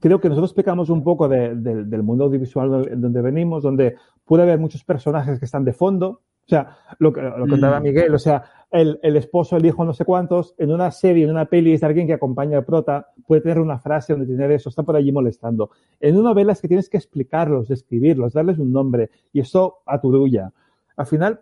[0.00, 3.94] Creo que nosotros pecamos un poco de- de- del mundo audiovisual donde venimos, donde
[4.26, 6.20] puede haber muchos personajes que están de fondo.
[6.48, 7.82] O sea, lo que lo que contaba Mm.
[7.82, 11.30] Miguel, o sea, el, el esposo, el hijo, no sé cuántos, en una serie, en
[11.30, 14.70] una peli, es alguien que acompaña al prota, puede tener una frase donde tener eso,
[14.70, 15.70] está por allí molestando.
[16.00, 20.50] En una novela es que tienes que explicarlos, describirlos, darles un nombre, y eso aturulla.
[20.96, 21.40] Al final,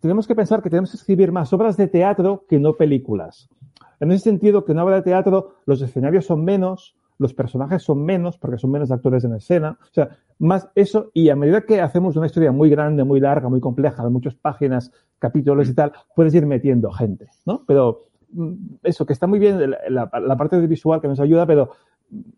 [0.00, 3.50] tenemos que pensar que tenemos que escribir más obras de teatro que no películas.
[4.00, 7.82] En ese sentido, que en una obra de teatro los escenarios son menos, los personajes
[7.82, 9.78] son menos, porque son menos actores en escena.
[9.80, 13.48] O sea, más eso, y a medida que hacemos una historia muy grande, muy larga,
[13.48, 17.64] muy compleja, de muchas páginas, capítulos y tal, puedes ir metiendo gente, ¿no?
[17.66, 21.70] Pero mm, eso, que está muy bien la, parte visual que nos ayuda, pero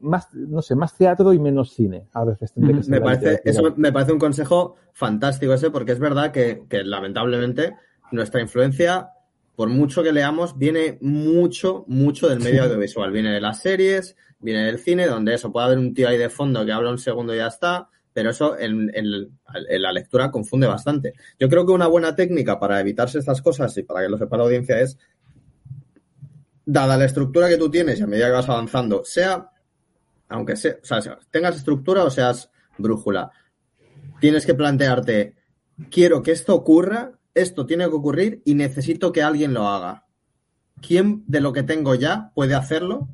[0.00, 2.06] más, no sé, más teatro y menos cine.
[2.12, 6.30] A veces que Me parece, eso me parece un consejo fantástico ese, porque es verdad
[6.30, 7.74] que, que lamentablemente
[8.12, 9.13] nuestra influencia,
[9.56, 13.10] por mucho que leamos, viene mucho, mucho del medio audiovisual.
[13.12, 16.28] Viene de las series, viene del cine, donde eso puede haber un tío ahí de
[16.28, 19.30] fondo que habla un segundo y ya está, pero eso en, en-
[19.68, 21.14] en la lectura confunde bastante.
[21.38, 24.36] Yo creo que una buena técnica para evitarse estas cosas y para que lo sepa
[24.36, 24.98] la audiencia es,
[26.66, 29.50] dada la estructura que tú tienes y a medida que vas avanzando, sea
[30.28, 33.30] aunque sea, o sea, sea- tengas estructura o seas brújula,
[34.20, 35.36] tienes que plantearte,
[35.90, 40.06] quiero que esto ocurra, esto tiene que ocurrir y necesito que alguien lo haga.
[40.80, 43.08] ¿Quién de lo que tengo ya puede hacerlo?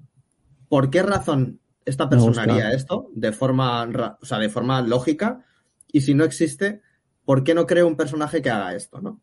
[0.69, 3.89] ¿Por qué razón esta persona haría esto de forma,
[4.21, 5.45] o sea, de forma lógica?
[5.89, 6.83] Y si no existe,
[7.25, 9.21] ¿por qué no creo un personaje que haga esto, no?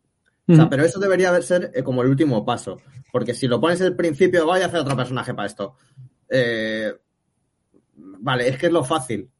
[0.50, 2.80] O sea, pero eso debería de ser eh, como el último paso.
[3.12, 5.74] Porque si lo pones al principio, voy a hacer otro personaje para esto.
[6.30, 6.90] Eh,
[7.94, 9.30] vale, es que es lo fácil.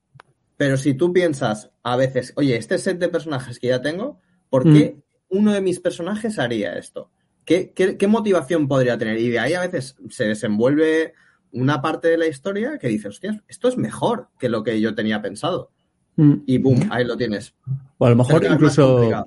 [0.58, 4.18] Pero si tú piensas a veces, oye, este set de personajes que ya tengo,
[4.50, 7.10] ¿por qué uno de mis personajes haría esto?
[7.44, 9.18] ¿Qué, qué, qué motivación podría tener?
[9.18, 11.14] Y de ahí a veces se desenvuelve
[11.52, 14.94] una parte de la historia que dices, hostias, esto es mejor que lo que yo
[14.94, 15.70] tenía pensado.
[16.16, 16.34] Mm.
[16.46, 17.54] Y boom, ahí lo tienes.
[17.96, 19.26] O a lo mejor incluso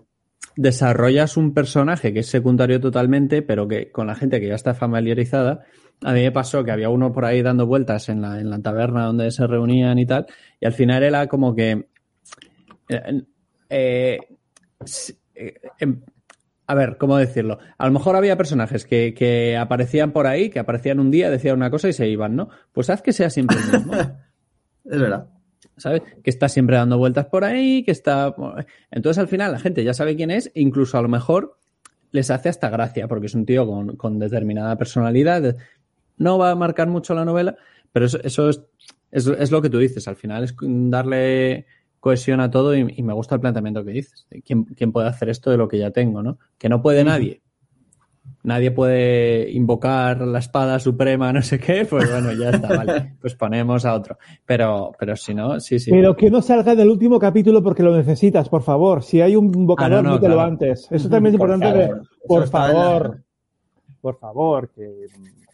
[0.55, 4.73] desarrollas un personaje que es secundario totalmente, pero que con la gente que ya está
[4.73, 5.63] familiarizada.
[6.03, 8.59] A mí me pasó que había uno por ahí dando vueltas en la, en la
[8.59, 10.25] taberna donde se reunían y tal,
[10.59, 11.87] y al final era como que.
[12.89, 13.23] eh,
[13.69, 14.19] eh,
[15.35, 16.01] eh, em,
[16.67, 17.59] a ver, ¿cómo decirlo?
[17.77, 21.57] A lo mejor había personajes que, que aparecían por ahí, que aparecían un día, decían
[21.57, 22.49] una cosa y se iban, ¿no?
[22.71, 23.93] Pues haz que sea siempre el mismo.
[24.83, 25.27] Es verdad.
[25.77, 26.01] ¿sabes?
[26.23, 28.33] Que está siempre dando vueltas por ahí, que está...
[28.89, 31.57] Entonces al final la gente ya sabe quién es, incluso a lo mejor
[32.11, 35.55] les hace hasta gracia, porque es un tío con, con determinada personalidad.
[36.17, 37.55] No va a marcar mucho la novela,
[37.91, 38.61] pero eso, eso es,
[39.11, 40.07] es, es lo que tú dices.
[40.07, 41.65] Al final es darle
[42.01, 44.27] cohesión a todo y, y me gusta el planteamiento que dices.
[44.45, 46.37] ¿Quién, ¿Quién puede hacer esto de lo que ya tengo, no?
[46.57, 47.41] Que no puede nadie.
[48.43, 53.13] Nadie puede invocar la espada suprema, no sé qué, pues bueno, ya está, vale.
[53.21, 54.17] Pues ponemos a otro.
[54.47, 55.91] Pero, pero si no, sí, sí.
[55.91, 59.03] Pero que no salga en el último capítulo porque lo necesitas, por favor.
[59.03, 60.87] Si hay un invocador, Ah, no, no, no, te lo antes.
[60.91, 61.93] Eso también es Por importante.
[62.27, 63.23] por la- favor.
[64.01, 65.05] Por favor, que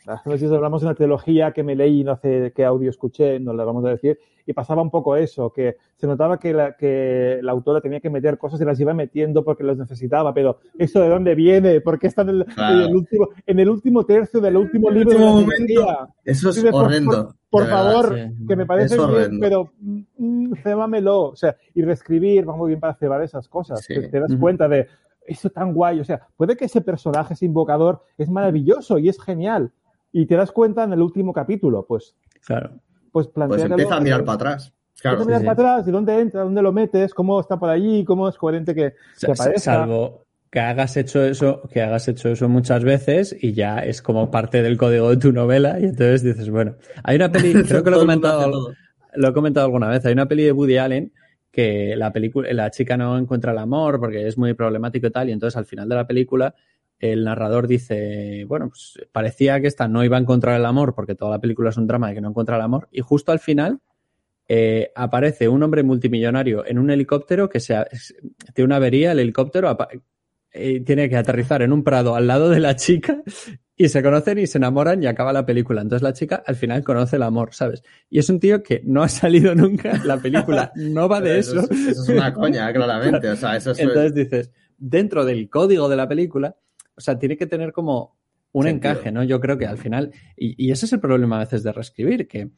[0.07, 2.89] hace unos días hablamos de una trilogía que me leí y no sé qué audio
[2.89, 6.53] escuché, no le vamos a decir, y pasaba un poco eso, que se notaba que
[6.53, 10.33] la, que la autora tenía que meter cosas y las iba metiendo porque las necesitaba,
[10.33, 11.81] pero ¿eso de dónde viene?
[11.81, 12.75] ¿Por qué está en el, Claro.
[12.75, 15.85] en el último, en el último tercio del último libro de la último trilogía?
[15.93, 16.13] momento.
[16.23, 17.33] Eso es por- horrendo.
[17.49, 17.91] Por de verdad.
[17.91, 18.45] favor, sí.
[18.47, 21.23] que me parece bien, pero mm, cébamelo.
[21.29, 23.81] O sea, y reescribir va muy bien para cebar esas cosas.
[23.85, 23.93] Sí.
[23.95, 24.87] Te, te das cuenta de
[25.25, 25.99] eso tan guay.
[26.01, 29.71] O sea, puede que ese personaje, ese invocador, es maravilloso y es genial.
[30.17, 32.71] Y te das cuenta en el último capítulo, pues, Claro.
[33.11, 34.73] pues Pues empieza a mirar para atrás.
[34.99, 35.21] Claro.
[35.21, 37.69] Empieza a mirar sí, para atrás, de dónde entra, dónde lo metes, cómo está por
[37.69, 39.59] allí, cómo es coherente que, que aparezca.
[39.59, 44.31] Salvo que hagas hecho eso, que hagas hecho eso muchas veces y ya es como
[44.31, 47.91] parte del código de tu novela y entonces dices, bueno, hay una peli, creo que
[47.91, 48.73] lo he comentado,
[49.13, 51.13] lo he comentado alguna vez, hay una peli de Woody Allen
[51.51, 55.29] que la película, la chica no encuentra el amor porque es muy problemático y tal,
[55.29, 56.55] y entonces al final de la película
[56.99, 61.15] el narrador dice, bueno, pues parecía que esta no iba a encontrar el amor porque
[61.15, 63.39] toda la película es un drama de que no encuentra el amor, y justo al
[63.39, 63.79] final
[64.47, 67.75] eh, aparece un hombre multimillonario en un helicóptero que se,
[68.53, 69.77] tiene una avería, el helicóptero
[70.51, 73.21] eh, tiene que aterrizar en un prado al lado de la chica
[73.75, 75.81] y se conocen y se enamoran y acaba la película.
[75.81, 77.83] Entonces la chica al final conoce el amor, ¿sabes?
[78.09, 81.59] Y es un tío que no ha salido nunca, la película no va de eso.
[81.59, 83.29] Eso es, eso es una coña, claramente.
[83.29, 83.79] O sea, eso es...
[83.79, 86.55] Entonces dices, dentro del código de la película,
[86.97, 88.17] o sea, tiene que tener como
[88.53, 88.91] un Sentido.
[88.93, 89.23] encaje, ¿no?
[89.23, 92.27] Yo creo que al final, y, y ese es el problema a veces de reescribir,
[92.27, 92.49] que,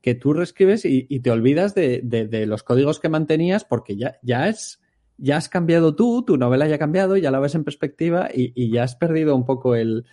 [0.00, 3.96] que tú reescribes y, y te olvidas de, de- de los códigos que mantenías porque
[3.96, 4.80] ya, ya es,
[5.18, 8.52] ya has cambiado tú, tu novela ya ha cambiado, ya la ves en perspectiva y,
[8.54, 10.04] y ya has perdido un poco el,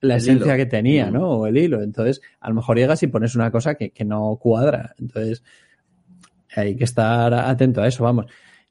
[0.00, 1.10] la esencia que tenía.
[1.10, 1.28] ¿no?
[1.30, 1.82] O el hilo.
[1.82, 4.94] Entonces, a lo mejor llegas y pones una cosa que, que no cuadra.
[4.98, 5.44] Entonces,
[6.56, 8.26] hay que estar atento a eso, vamos.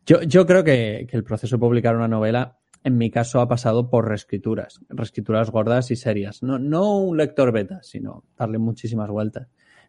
[0.05, 3.47] Yo, yo creo que, que el proceso de publicar una novela, en mi caso, ha
[3.47, 6.41] pasado por reescrituras, reescrituras gordas y serias.
[6.43, 9.47] No, no un lector beta, sino darle muchísimas vueltas.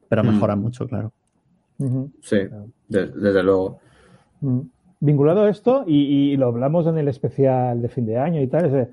[0.08, 0.26] Pero Mm.
[0.26, 1.12] mejora mucho, claro.
[2.20, 2.36] Sí,
[2.88, 3.78] de- desde luego.
[4.40, 4.60] Mm.
[5.02, 8.48] Vinculado a esto, y, y lo hablamos en el especial de fin de año y
[8.48, 8.88] tal, es de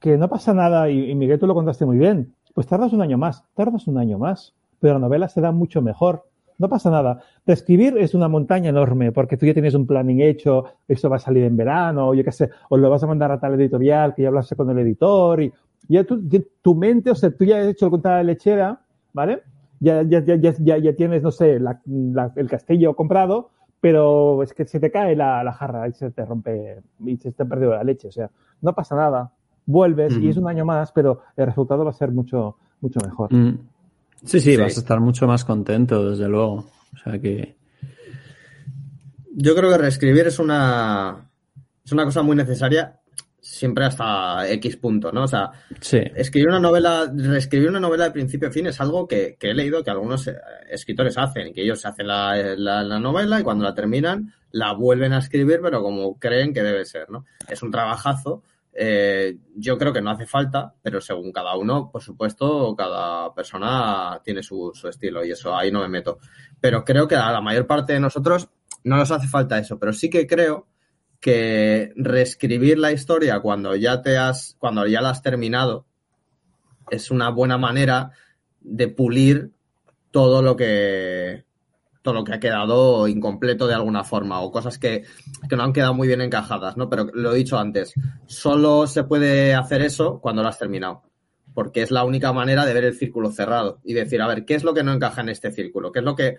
[0.00, 3.02] que no pasa nada, y, y Miguel tú lo contaste muy bien, pues tardas un
[3.02, 6.24] año más, tardas un año más, pero la novela se da mucho mejor.
[6.60, 7.20] No pasa nada.
[7.46, 11.18] Escribir es una montaña enorme, porque tú ya tienes un planning hecho, esto va a
[11.18, 14.14] salir en verano, o yo qué sé, o lo vas a mandar a tal editorial
[14.14, 15.52] que ya hablaste con el editor, y
[15.88, 18.78] ya tu mente, o sea, tú ya has hecho el contada de lechera,
[19.12, 19.42] ¿vale?
[19.80, 23.48] Ya, ya, ya, ya, ya, ya tienes, no sé, la- la- el castillo comprado,
[23.80, 27.32] pero es que se te cae la, la jarra y se te rompe y se
[27.32, 28.08] te ha perdido la leche.
[28.08, 29.32] O sea, no pasa nada.
[29.64, 33.32] Vuelves y es un año más, pero el resultado va a ser mucho, mucho mejor.
[33.32, 33.58] Mm.
[34.24, 34.56] Sí, sí, Sí.
[34.56, 36.70] vas a estar mucho más contento, desde luego.
[36.94, 37.56] O sea que.
[39.32, 41.30] Yo creo que reescribir es una,
[41.84, 42.96] es una cosa muy necesaria
[43.40, 45.24] siempre hasta X punto, ¿no?
[45.24, 45.98] O sea, Sí.
[46.14, 49.54] escribir una novela, reescribir una novela de principio a fin es algo que, que he
[49.54, 50.36] leído que algunos eh,
[50.70, 55.12] escritores hacen, que ellos hacen la, la- la novela y cuando la terminan la vuelven
[55.12, 57.24] a escribir, pero como creen que debe ser, ¿no?
[57.48, 58.42] Es un trabajazo.
[58.72, 64.20] Eh, yo creo que no hace falta, pero según cada uno, por supuesto, cada persona
[64.24, 66.18] tiene su, su estilo y eso ahí no me meto.
[66.60, 68.48] Pero creo que a la mayor parte de nosotros
[68.84, 70.66] no nos hace falta eso, pero sí que creo
[71.20, 75.86] que reescribir la historia cuando ya te has, cuando ya la has terminado,
[76.90, 78.12] es una buena manera
[78.60, 79.52] de pulir
[80.10, 81.44] todo lo que
[82.02, 85.04] todo lo que ha quedado incompleto de alguna forma o cosas que,
[85.48, 86.88] que no han quedado muy bien encajadas, ¿no?
[86.88, 87.92] Pero lo he dicho antes,
[88.26, 91.02] solo se puede hacer eso cuando lo has terminado,
[91.54, 94.54] porque es la única manera de ver el círculo cerrado y decir, a ver, ¿qué
[94.54, 95.92] es lo que no encaja en este círculo?
[95.92, 96.36] ¿Qué es lo que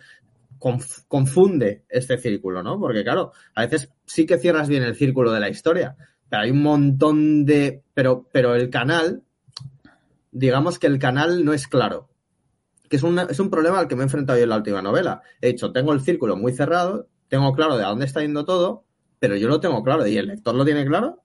[0.59, 2.79] conf- confunde este círculo, ¿no?
[2.79, 5.95] Porque claro, a veces sí que cierras bien el círculo de la historia,
[6.29, 7.83] pero hay un montón de...
[7.93, 9.23] Pero, pero el canal,
[10.31, 12.07] digamos que el canal no es claro.
[12.91, 15.21] Que es, es un problema al que me he enfrentado yo en la última novela.
[15.39, 18.83] He dicho, tengo el círculo muy cerrado, tengo claro de a dónde está yendo todo,
[19.17, 20.05] pero yo lo tengo claro.
[20.05, 21.23] ¿Y el lector lo tiene claro?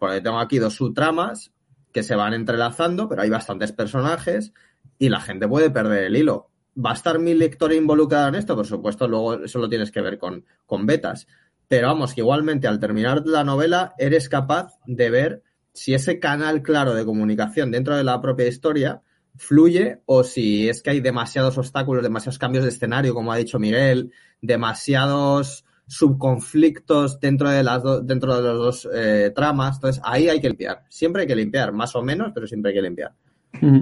[0.00, 1.52] Porque tengo aquí dos subtramas
[1.92, 4.52] que se van entrelazando, pero hay bastantes personajes
[4.98, 6.50] y la gente puede perder el hilo.
[6.76, 8.56] ¿Va a estar mi lector involucrado en esto?
[8.56, 11.28] Por supuesto, luego eso lo tienes que ver con, con betas.
[11.68, 16.62] Pero vamos, que igualmente al terminar la novela eres capaz de ver si ese canal
[16.62, 19.02] claro de comunicación dentro de la propia historia
[19.36, 23.58] fluye o si es que hay demasiados obstáculos, demasiados cambios de escenario, como ha dicho
[23.58, 29.76] Miguel, demasiados subconflictos dentro de las do- dentro de los dos eh, tramas.
[29.76, 30.84] Entonces ahí hay que limpiar.
[30.88, 33.12] Siempre hay que limpiar, más o menos, pero siempre hay que limpiar.
[33.60, 33.80] Mm.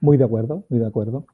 [0.00, 1.26] Muy de acuerdo, muy de acuerdo.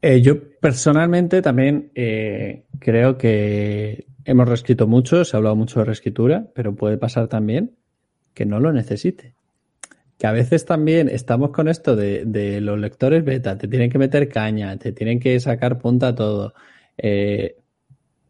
[0.00, 5.84] Eh, yo personalmente también eh, creo que hemos reescrito mucho, se ha hablado mucho de
[5.86, 7.76] reescritura, pero puede pasar también
[8.34, 9.34] que no lo necesite.
[10.22, 13.98] Que a veces también estamos con esto de, de los lectores beta, te tienen que
[13.98, 16.54] meter caña, te tienen que sacar punta a todo.
[16.96, 17.56] Eh,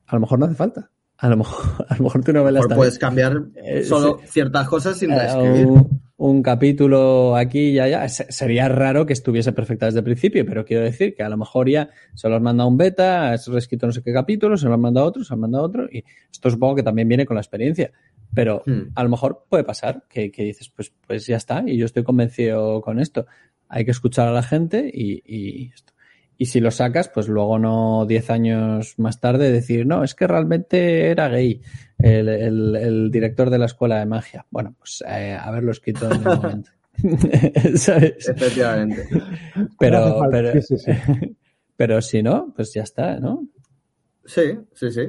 [0.07, 0.91] a lo mejor no hace falta.
[1.19, 4.97] A lo mejor, a lo mejor tu novela está puedes cambiar Eh, solo ciertas cosas
[4.97, 5.67] sin eh, reescribir.
[5.67, 8.09] un, un capítulo aquí y allá.
[8.09, 11.37] Se- Sería raro que estuviese perfecta desde el principio, pero quiero decir que a lo
[11.37, 14.67] mejor ya se lo has mandado un beta, has reescrito no sé qué capítulo, se
[14.69, 17.27] lo han mandado otro, se lo han mandado otro, y esto supongo que también viene
[17.27, 17.91] con la experiencia.
[18.35, 18.93] Pero Hmm.
[18.95, 22.05] a lo mejor puede pasar que, que dices, pues, pues ya está, y yo estoy
[22.05, 23.27] convencido con esto.
[23.69, 25.92] Hay que escuchar a la gente y, y esto.
[26.43, 30.27] Y si lo sacas, pues luego no 10 años más tarde decir, no, es que
[30.27, 31.63] realmente era gay
[31.99, 34.45] el, el- el director de la escuela de magia.
[34.51, 36.71] Bueno, pues eh, haberlo escrito en el momento.
[37.77, 38.29] ¿Sabes?
[38.29, 39.07] Efectivamente.
[39.79, 40.93] Pero, pero, Sí, sí, sí.
[41.77, 43.47] pero si no, pues ya está, ¿no?
[44.25, 45.03] Sí, sí, sí.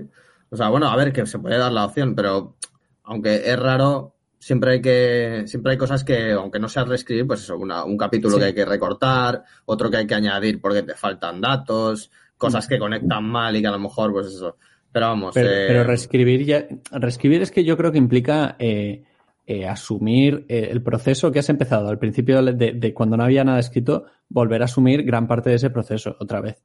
[0.52, 2.58] O sea, bueno, a ver, que se puede dar la opción, pero
[3.06, 4.13] aunque es raro,
[4.44, 7.98] siempre hay que, siempre hay cosas que, aunque no sea reescribir, pues eso, una- un
[7.98, 8.40] capítulo Sí.
[8.40, 12.78] que hay que recortar, otro que hay que añadir porque te faltan datos, cosas que
[12.78, 14.58] conectan mal y que a lo mejor, pues eso.
[14.92, 16.68] Pero vamos, Pero, eh, pero reescribir ya.
[16.92, 19.04] Reescribir es que yo creo que implica eh,
[19.48, 23.60] eh, asumir el proceso que has empezado al principio de, de cuando no había nada
[23.60, 26.64] escrito, volver a asumir gran parte de ese proceso otra vez.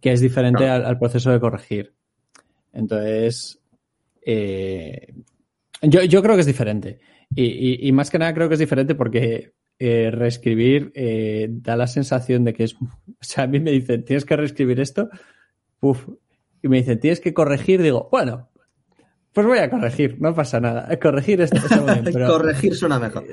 [0.00, 0.84] Que es diferente Claro.
[0.84, 1.94] al, al proceso de corregir.
[2.72, 3.60] Entonces.
[4.26, 5.14] eh,
[5.82, 7.00] yo, yo creo que es diferente.
[7.34, 11.76] Y, y- y más que nada creo que es diferente porque eh, reescribir eh, da
[11.76, 12.74] la sensación de que es.
[13.06, 15.08] O sea, a mí me dicen, tienes que reescribir esto.
[15.80, 16.06] Uf,
[16.62, 18.50] y me dicen, tienes que corregir, digo, bueno,
[19.32, 20.88] pues voy a corregir, no pasa nada.
[21.02, 22.26] Corregir está, está muy bien, pero...
[22.38, 23.24] corregir suena mejor.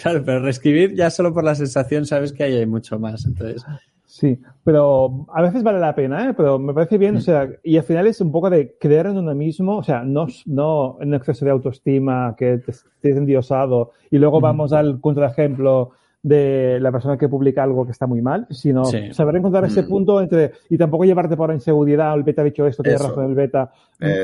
[0.00, 3.24] Claro, pero reescribir ya solo por la sensación sabes que ahí hay mucho más.
[3.26, 3.62] Entonces,
[4.12, 6.34] Sí, pero a veces vale la pena, ¿eh?
[6.36, 9.16] Pero me parece bien, o sea, y al final es un poco de creer en
[9.18, 14.18] uno mismo, o sea, no, no en exceso de autoestima, que te estés endiosado, y
[14.18, 14.42] luego Ujú.
[14.46, 15.90] vamos al contraejemplo
[16.24, 19.12] de la persona que publica algo que está muy mal, sino Sí.
[19.14, 19.88] saber encontrar ese Mm.
[19.88, 23.26] punto entre, y tampoco llevarte por la inseguridad, el beta ha dicho esto, tienes razón
[23.26, 23.70] el beta,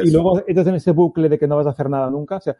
[0.03, 2.41] y luego entras en ese bucle de que no vas a hacer nada nunca, o
[2.41, 2.57] sea,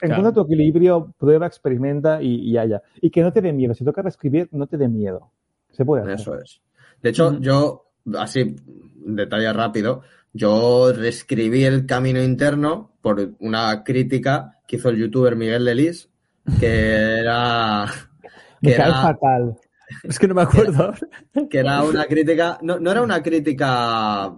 [0.00, 0.32] encuentra Claro.
[0.32, 2.80] tu equilibrio, prueba, experimenta y, y haya.
[3.02, 5.30] Y que no te dé miedo, si toca reescribir, no te dé miedo.
[5.76, 6.14] Se puede hacer.
[6.14, 6.60] Eso es.
[7.02, 8.56] De hecho, yo, así,
[8.94, 15.64] detalle rápido, yo reescribí el camino interno por una crítica que hizo el youtuber Miguel
[15.64, 16.08] Delis,
[16.58, 17.86] que era,
[18.62, 19.58] que era, fatal.
[20.02, 20.84] es que no me acuerdo.
[20.84, 20.98] ahora.
[21.50, 24.34] que era una crítica, no, no era una crítica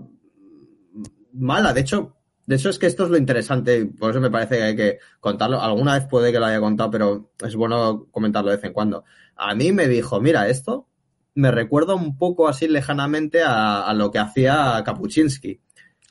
[1.33, 4.31] mala, de hecho, de hecho es que esto es lo interesante, y por eso me
[4.31, 5.61] parece que hay que contarlo.
[5.61, 9.05] Alguna vez puede que lo haya contado, pero es bueno comentarlo de vez en cuando.
[9.37, 10.89] A mí me dijo, mira, esto
[11.37, 15.61] me recuerda un poco así lejanamente a, a lo que hacía Kapuczynski.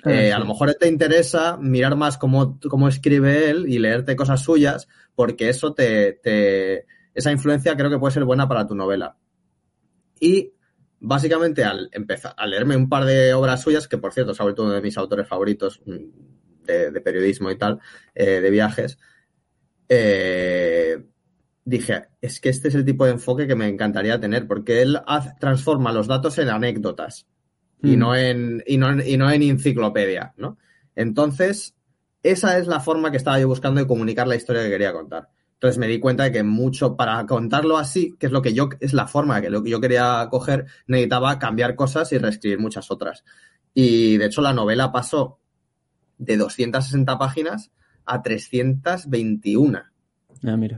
[0.03, 0.31] Ah, Eh, sí.
[0.31, 4.87] A lo mejor te interesa mirar más cómo, cómo escribe él y leerte cosas suyas,
[5.15, 6.85] porque eso te, te,
[7.15, 9.17] esa influencia creo que puede ser buena para tu novela.
[10.19, 10.53] Y
[10.99, 14.73] básicamente al empezar a leerme un par de obras suyas, que por cierto vuelto uno
[14.73, 17.79] de mis autores favoritos mm, de, de periodismo y tal,
[18.13, 18.99] eh, de viajes,
[19.89, 21.03] eh,
[21.65, 24.99] dije, es que este es el tipo de enfoque que me encantaría tener, porque él
[25.39, 27.27] transforma los datos en anécdotas
[27.81, 27.99] y Mm.
[27.99, 30.57] no en, y no, y no en enciclopedia, ¿no?
[30.95, 31.75] Entonces,
[32.23, 35.29] esa es la forma que estaba yo buscando de comunicar la historia que quería contar.
[35.53, 38.69] Entonces me di cuenta de que mucho, para contarlo así, que es lo que yo,
[38.79, 42.91] es la forma que lo que yo quería coger, necesitaba cambiar cosas y reescribir muchas
[42.91, 43.23] otras.
[43.73, 45.39] Y de hecho la novela pasó
[46.17, 47.71] de 260 páginas
[48.05, 49.83] a 321.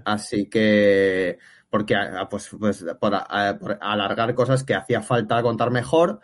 [0.06, 0.14] Ah.
[0.14, 1.38] Así que,
[1.70, 6.20] porque ah, pues, pues por, ah, alargar cosas que hacía falta contar mejor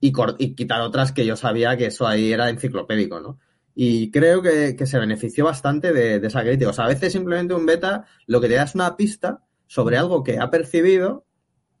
[0.00, 3.38] y, y quitar otras que yo sabía que eso ahí era enciclopédico, ¿no?
[3.74, 6.70] Y creo que, que se benefició bastante de, de esa crítica.
[6.70, 9.96] O sea, a veces simplemente un beta lo que te da es una pista sobre
[9.96, 11.26] algo que ha percibido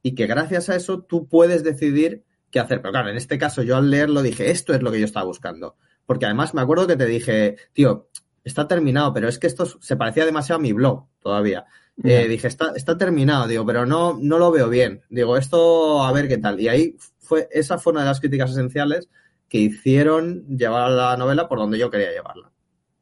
[0.02, 2.82] y que gracias a eso tú puedes decidir qué hacer.
[2.82, 5.26] Pero claro, en este caso yo al leerlo dije, esto es lo que yo estaba
[5.26, 5.76] buscando.
[6.06, 8.08] Porque además me acuerdo que te dije, tío,
[8.44, 11.64] está terminado, pero es que esto se parecía demasiado a mi blog todavía.
[12.02, 15.02] Eh, dije, está, está terminado, digo, pero no, no lo veo bien.
[15.08, 16.60] Digo, esto a ver qué tal.
[16.60, 19.08] Y ahí fue, esa fue una de las críticas esenciales
[19.48, 22.50] que hicieron llevar la novela por donde yo quería llevarla.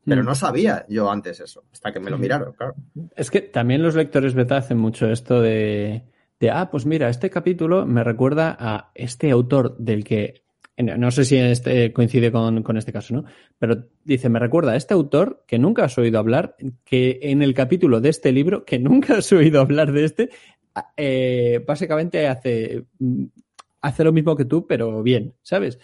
[0.05, 0.27] Pero Mm.
[0.27, 2.75] no sabía yo antes eso, hasta que me lo miraron, claro.
[3.17, 6.05] Es que también los lectores beta hacen mucho esto de,
[6.41, 10.42] de, ah, pues mira, este capítulo me recuerda a este autor del que,
[10.83, 13.25] no sé si este coincide con, con este caso, ¿no?
[13.59, 17.55] Pero dice, me recuerda a este autor que nunca has oído hablar, que en el
[17.55, 20.31] capítulo de este libro, que nunca has oído hablar de este,
[20.97, 23.25] eh, básicamente hace, mm,
[23.81, 25.79] hace lo mismo que tú, pero bien, ¿sabes?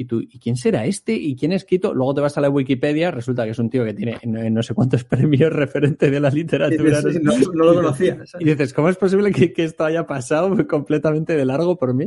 [0.00, 1.12] Y tú, ¿y quién será este?
[1.12, 1.92] ¿Y quién ha escrito?
[1.92, 4.62] Luego te vas a la Wikipedia, resulta que es un tío que tiene no, no
[4.62, 7.02] sé cuántos premios referente de la literatura.
[7.02, 8.14] Sí, sí, no, no lo conocía.
[8.40, 12.06] Y dices, ¿cómo es posible que, que esto haya pasado completamente de largo por mí?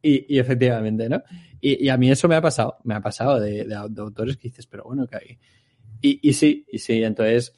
[0.00, 1.22] Y, y efectivamente, ¿no?
[1.60, 4.38] Y, y a mí eso me ha pasado, me ha pasado de, de- de autores
[4.38, 5.38] que dices, pero bueno, que hay.
[6.00, 7.52] Y, y sí, y sí, entonces,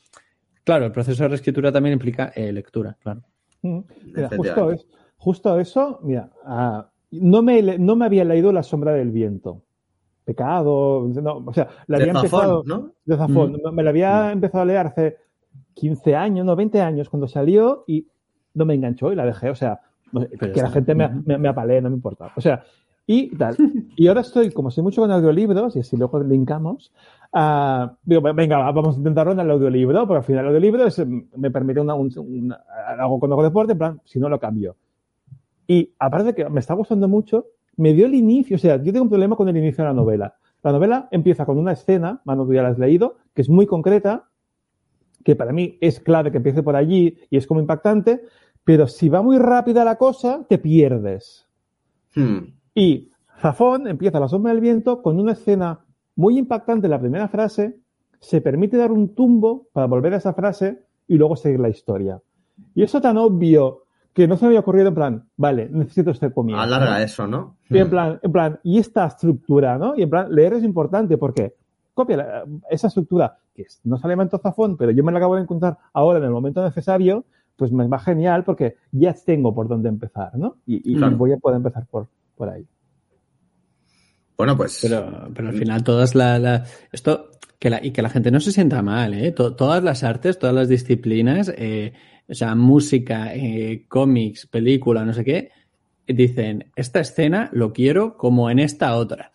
[0.64, 3.22] claro, el proceso de reescritura también implica eh, lectura, claro.
[3.62, 3.79] Mm.
[4.07, 8.92] Mira, justo, es- justo eso, mira, ah, no, me, no me había leído La sombra
[8.92, 9.63] del viento.
[10.27, 12.90] Pecado, no, o sea, la De había Zafón, empezado ¿no?
[13.06, 13.52] de Zafón.
[13.64, 13.74] Mm.
[13.74, 15.16] Me- la había empezado a leer hace
[15.74, 18.06] 15 años, no, 20 años cuando salió y
[18.54, 19.50] no me enganchó y la dejé.
[19.50, 19.81] O sea,
[20.12, 22.33] no que la gente me, me, me apalee, no me importa.
[22.37, 22.64] O sea,
[23.06, 23.56] y tal.
[23.96, 26.92] Y ahora estoy, como sé mucho con audiolibros, y así luego linkamos,
[27.33, 30.87] ah, digo, venga, va, vamos a intentarlo en el audiolibro, porque al final el audiolibro
[30.87, 32.60] es, mm, me permite una, un, una-
[32.98, 34.74] algo con algo de deporte, en plan, si no lo cambio.
[35.68, 37.46] Y aparte de que me está gustando mucho,
[37.77, 39.94] me dio el inicio, o sea, yo tengo un problema con el inicio de la
[39.94, 40.37] novela.
[40.62, 43.66] La novela empieza con una escena, Manu, tú ya la has leído, que es muy
[43.66, 44.29] concreta,
[45.24, 48.22] que para mí es clave que empiece por allí y es como impactante,
[48.64, 51.46] pero si va muy rápida la cosa, te pierdes.
[52.14, 52.54] Hmm.
[52.74, 53.10] Y
[53.40, 57.79] Zafón empieza La sombra del viento con una escena muy impactante en la primera frase,
[58.18, 62.20] se permite dar un tumbo para volver a esa frase y luego seguir la historia.
[62.74, 63.85] Y eso tan obvio
[64.17, 66.62] que no se me había ocurrido en plan, vale, necesito este comienzo.
[66.62, 67.58] Alarga eso, ¿no?
[67.69, 69.94] Y en plan, en plan, y esta estructura, ¿no?
[69.94, 71.52] Y en plan, leer es importante porque
[71.92, 75.37] copia la- esa estructura, que es- no sale en Zafón, pero yo me la acabo
[75.37, 79.69] de encontrar ahora en el momento necesario, pues me va genial porque ya tengo por
[79.69, 80.56] dónde empezar, ¿no?
[80.67, 81.14] Y, y Claro.
[81.19, 82.06] voy a poder empezar por,
[82.37, 82.64] por ahí.
[84.38, 84.79] Bueno, pues.
[84.81, 88.40] Pero, pero al final todas la, la- esto que la, y que la gente no
[88.40, 89.33] se sienta mal, ¿eh?
[89.33, 91.92] To- todas las artes, todas las disciplinas, eh,
[92.29, 95.50] o sea, música, eh, cómics, película, no sé qué,
[96.06, 99.33] dicen esta escena lo quiero como en esta otra,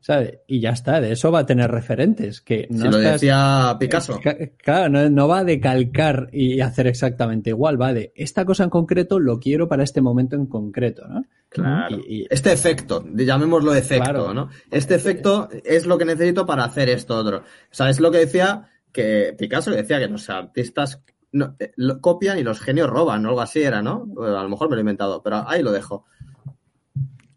[0.00, 0.38] ¿sabes?
[0.46, 3.76] Y ya está, de eso va a tener referentes que no si lo estás- decía
[3.78, 4.20] Picasso.
[4.22, 8.64] Ca- Claro, no, no va de calcar y hacer exactamente igual, va de esta cosa
[8.64, 11.24] en concreto lo quiero para este momento en concreto, ¿no?
[11.50, 11.98] Claro.
[12.08, 14.34] Y- y- Este efecto, llamémoslo efecto, Claro.
[14.34, 14.48] ¿no?
[14.70, 17.38] Este efecto es lo que necesito para hacer esto otro.
[17.38, 21.02] O sea, es lo que decía que Picasso decía que los artistas
[21.34, 24.06] no, eh, lo copian y los genios roban, o algo así era, ¿no?
[24.06, 26.06] Bueno, a lo mejor me lo he inventado, pero ahí lo dejo.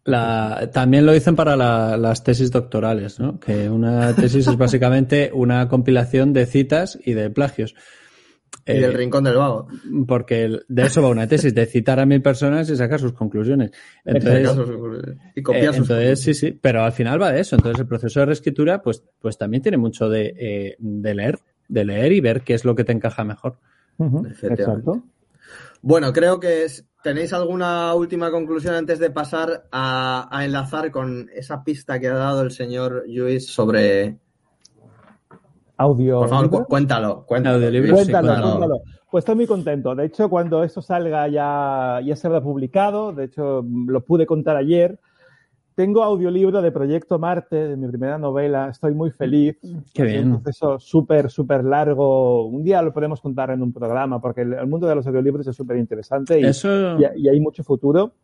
[0.04, 3.38] La- también lo dicen para la- las tesis doctorales, ¿no?
[3.38, 7.74] Que una tesis es básicamente una compilación de citas y de plagios.
[8.64, 9.68] Y Eh, del rincón del vago.
[10.06, 13.72] porque de eso va una tesis, de citar a mil personas y sacar sus conclusiones.
[14.04, 14.48] Entonces,
[15.34, 17.56] y copiar eh, sus entonces sí, sí, pero al final va de eso.
[17.56, 21.38] Entonces el proceso de reescritura, pues, pues también tiene mucho de, eh, de leer,
[21.68, 23.58] de leer y ver qué es lo que te encaja mejor.
[23.98, 24.62] Efectivamente.
[24.62, 25.02] Exacto.
[25.82, 31.28] Bueno, creo que es- tenéis alguna última conclusión antes de pasar a, a enlazar con
[31.34, 34.18] esa pista que ha dado el señor Lluís sobre.
[35.76, 36.18] Audio.
[36.20, 37.58] Por favor, cuéntalo, cuéntalo.
[37.70, 38.56] Lluís, sí, Cuéntalo, cuéntalo.
[38.58, 38.80] cuéntalo.
[39.10, 39.94] Pues estoy muy contento.
[39.94, 43.12] De hecho, cuando esto salga ya, ya se habrá publicado.
[43.12, 44.98] De hecho, lo pude contar ayer.
[45.78, 48.68] Tengo audiolibro de Proyecto Marte, de mi primera novela.
[48.68, 49.56] Estoy muy feliz.
[49.94, 50.32] Qué Es bien.
[50.32, 52.48] un proceso súper, súper largo.
[52.48, 55.54] Un día lo podemos contar en un programa, porque el, mundo de los audiolibros es
[55.54, 58.14] súper interesante y, Eso, y, y hay mucho futuro.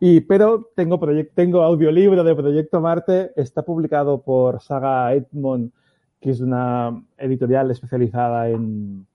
[0.00, 0.98] Y, pero tengo,
[1.34, 3.32] tengo audiolibro de Proyecto Marte.
[3.36, 5.70] Está publicado por Saga Edmond,
[6.18, 9.06] que es una editorial especializada en,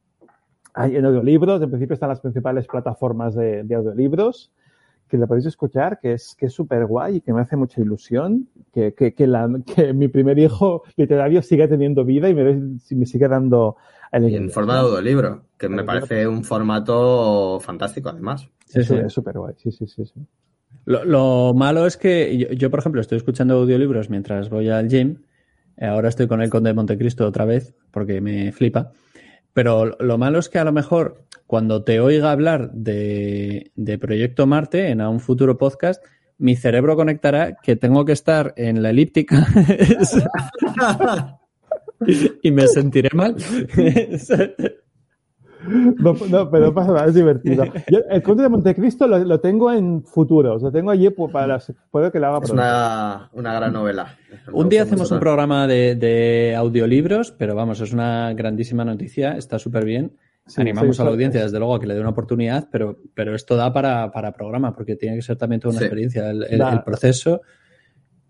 [0.76, 1.60] en audiolibros.
[1.60, 4.52] En principio están las principales plataformas de, de audiolibros
[5.18, 7.80] que la podéis escuchar, que es que es súper guay y que me hace mucha
[7.82, 12.44] ilusión que, que, que, la, que mi primer hijo literario siga teniendo vida y me,
[12.90, 13.76] me siga dando
[14.12, 14.50] Y en alegría.
[14.50, 18.50] forma de audiolibro, que me parece un formato fantástico, además.
[18.66, 18.94] sí, Es sí.
[18.94, 20.06] súper- es súper guay, sí, sí, sí.
[20.06, 20.20] sí.
[20.86, 24.90] Lo, lo malo es que yo, yo, por ejemplo, estoy escuchando audiolibros mientras voy al
[24.90, 25.18] gym.
[25.78, 28.92] Eh, Ahora estoy con el Conde de Montecristo otra vez porque me flipa.
[29.54, 34.48] Pero lo malo es que a lo mejor cuando te oiga hablar de, de Proyecto
[34.48, 36.04] Marte en a un futuro podcast,
[36.38, 39.48] mi cerebro conectará que tengo que estar en la elíptica
[42.44, 43.36] y me sentiré mal.
[45.68, 47.64] No, no, pero pasa nada, es divertido.
[47.90, 51.74] Yo, el Conde de Montecristo lo, lo tengo en futuros, lo tengo allí para las-
[51.92, 52.62] puedo que lo haga Es pronto.
[52.64, 54.16] una, una gran novela.
[54.48, 59.38] Me Un día hacemos un programa de, de audiolibros, pero vamos, es una grandísima noticia,
[59.38, 60.14] está súper bien.
[60.46, 63.34] Sí, Animamos a la audiencia, desde luego, a que le dé una oportunidad, pero, pero
[63.34, 65.86] esto da para, para programa, porque tiene que ser también toda una Sí.
[65.86, 66.74] experiencia, el, el- Da.
[66.74, 67.42] el proceso.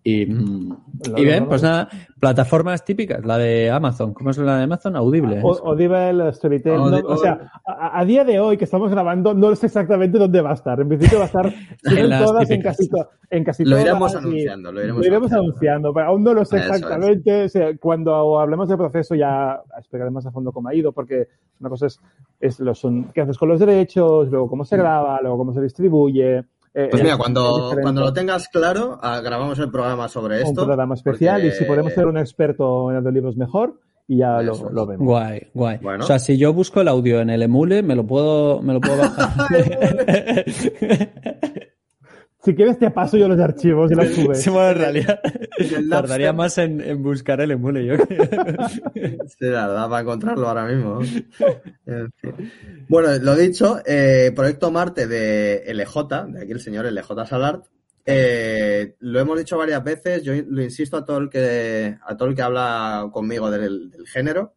[0.06, 0.70] Y, mm,
[1.12, 1.88] Lo- y bien, pues nada,
[2.20, 4.14] plataformas típicas, la de Amazon.
[4.14, 4.97] ¿Cómo es la de Amazon?
[4.97, 5.39] Audible.
[5.41, 6.74] O- Audible, Storytel.
[6.78, 10.18] Audi- no, o sea, a, a día de hoy que estamos grabando, no sé exactamente
[10.18, 10.78] dónde va a estar.
[10.82, 11.45] En principio va a estar
[11.86, 12.76] En en todas, en típicas.
[12.78, 13.84] casi, to- en casi Lo todas.
[13.86, 15.49] iremos y- anunciando, lo iremos Lo iremos anunciando.
[15.51, 17.43] anunciando, pero aún no lo sé Eso exactamente.
[17.45, 21.30] O sea, cuando hablemos del proceso ya explicaremos a fondo cómo ha ido, porque
[21.62, 22.01] una cosa es,
[22.41, 25.62] es lo son, qué haces con los derechos, luego cómo se graba, luego cómo se
[25.62, 26.43] distribuye.
[26.74, 30.61] Eh, Pues es- mira, cuando, cuando lo tengas claro, ah, grabamos el programa sobre esto.
[30.61, 34.41] un programa especial porque- y si podemos ser un experto en audiolibros mejor y ya
[34.41, 35.05] lo, lo vemos.
[35.05, 35.78] Guay, guay.
[35.82, 36.03] Bueno.
[36.03, 38.82] O sea, si yo busco el audio en el emule, me lo puedo, me lo
[38.82, 39.47] puedo bajar.
[42.44, 44.41] Si quieres te paso yo los archivos y los subes.
[44.41, 45.22] Sí, bueno, en realidad
[45.89, 48.28] tardaría más en, en buscar el emule, yo creo.
[49.28, 51.00] Sí, la verdad, para encontrarlo ahora mismo.
[51.86, 52.52] En fin.
[52.89, 57.66] Bueno, lo dicho, eh, Proyecto Marte de LJ, de aquí el señor LJ Salart,
[58.06, 62.28] eh, lo hemos dicho varias veces, yo lo insisto a todo el que, a todo
[62.28, 64.56] el que habla conmigo del, del género.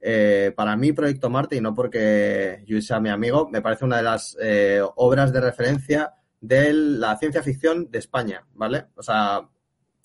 [0.00, 3.96] Eh, para mí, Proyecto Marte, y no porque yo sea mi amigo, me parece una
[3.96, 6.12] de las eh, obras de referencia
[6.46, 8.86] de la ciencia ficción de España, ¿vale?
[8.96, 9.48] O sea,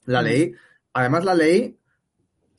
[0.05, 0.53] la leí,
[0.93, 1.79] además la leí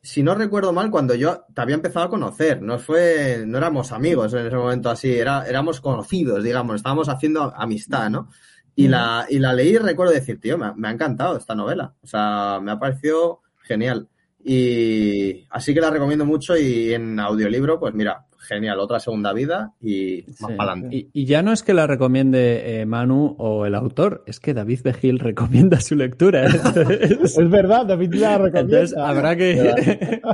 [0.03, 3.93] si no recuerdo mal, cuando yo te había empezado a conocer, no fue, no éramos
[3.93, 8.29] amigos en ese momento así, era, éramos conocidos, digamos, estábamos haciendo amistad, ¿no?
[8.75, 11.95] Y la, y la leí y recuerdo decir, tío, me me ha encantado esta novela.
[12.03, 14.09] O sea, me ha parecido genial.
[14.43, 19.73] Y así que la recomiendo mucho y en audiolibro, pues mira, genial, otra segunda vida
[19.81, 20.57] y más Sí.
[20.57, 20.97] para adelante.
[20.97, 24.55] Y, y ya no es que la recomiende eh, Manu o el autor, es que
[24.55, 26.47] David Begil recomienda su lectura.
[26.47, 28.61] Entonces, Es verdad, David la recomienda.
[28.79, 30.21] entonces habrá que...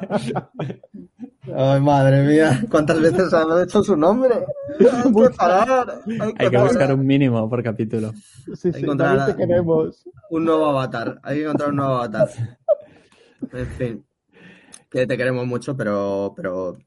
[1.55, 4.35] Ay, madre mía, ¿cuántas veces han hecho su nombre?
[4.81, 6.01] Hay que parar.
[6.05, 6.67] Hay que, Hay que parar.
[6.67, 8.13] buscar un mínimo por capítulo.
[8.55, 10.05] Sí, sí, encontrar te queremos.
[10.31, 11.21] un nuevo avatar.
[11.23, 12.29] Hay que encontrar un nuevo avatar.
[13.53, 14.05] En fin,
[14.91, 16.79] que te queremos mucho, pero, pero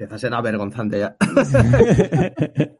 [0.00, 1.16] empieza a ser avergonzante ya.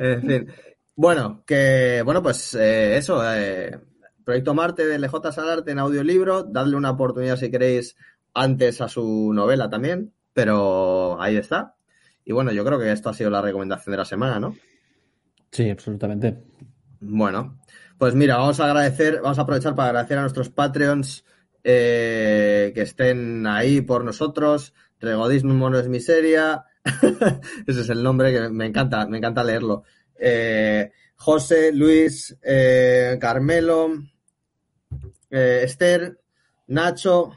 [0.00, 0.48] en fin.
[0.96, 3.22] Bueno, que bueno, pues eh, eso.
[3.32, 3.78] eh,
[4.24, 6.42] Proyecto Marte de LJ Salarte en audiolibro.
[6.42, 7.96] Dadle una oportunidad si queréis
[8.34, 10.12] antes a su novela también.
[10.32, 11.76] Pero ahí está.
[12.24, 14.56] Y bueno, yo creo que esto ha sido la recomendación de la semana, ¿no?
[15.52, 16.42] Sí, absolutamente.
[17.00, 17.60] Bueno,
[17.96, 21.24] pues mira, vamos a agradecer, vamos a aprovechar para agradecer a nuestros Patreons
[21.62, 24.74] eh, que estén ahí por nosotros.
[25.00, 26.64] Regodismo no es miseria.
[27.66, 29.84] Ese es el nombre que me encanta, me encanta leerlo.
[30.18, 33.90] Eh, José, Luis, eh, Carmelo,
[35.30, 36.18] eh, Esther,
[36.68, 37.32] Nacho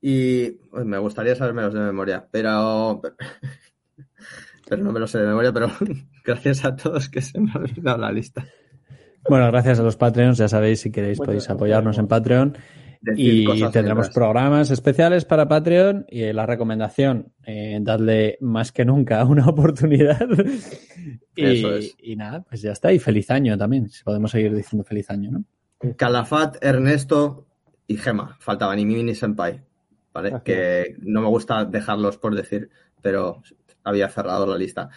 [0.00, 3.00] y uy, me gustaría sabérmelos de memoria, pero
[4.68, 5.70] pero no me lo sé de memoria, pero
[6.24, 8.46] gracias a todos que se me ha olvidado la lista.
[9.28, 12.56] Bueno, gracias a los Patreons, ya sabéis, si queréis podéis apoyarnos en Patreon.
[13.00, 18.84] Decir Y cosas tendremos programas especiales para Patreon y la recomendación, eh, dadle más que
[18.84, 20.26] nunca una oportunidad.
[21.34, 21.96] y, Eso es.
[21.98, 22.92] y nada, pues ya está.
[22.92, 25.44] Y feliz año también, si podemos seguir diciendo feliz año, ¿no?
[25.96, 27.46] Calafat, Ernesto
[27.86, 28.36] y Gema.
[28.40, 29.62] Faltaban, y Mimi ni Senpai.
[30.12, 30.40] ¿Vale?
[30.44, 32.70] Que no me gusta dejarlos por decir,
[33.02, 33.42] pero
[33.84, 34.88] había cerrado la lista.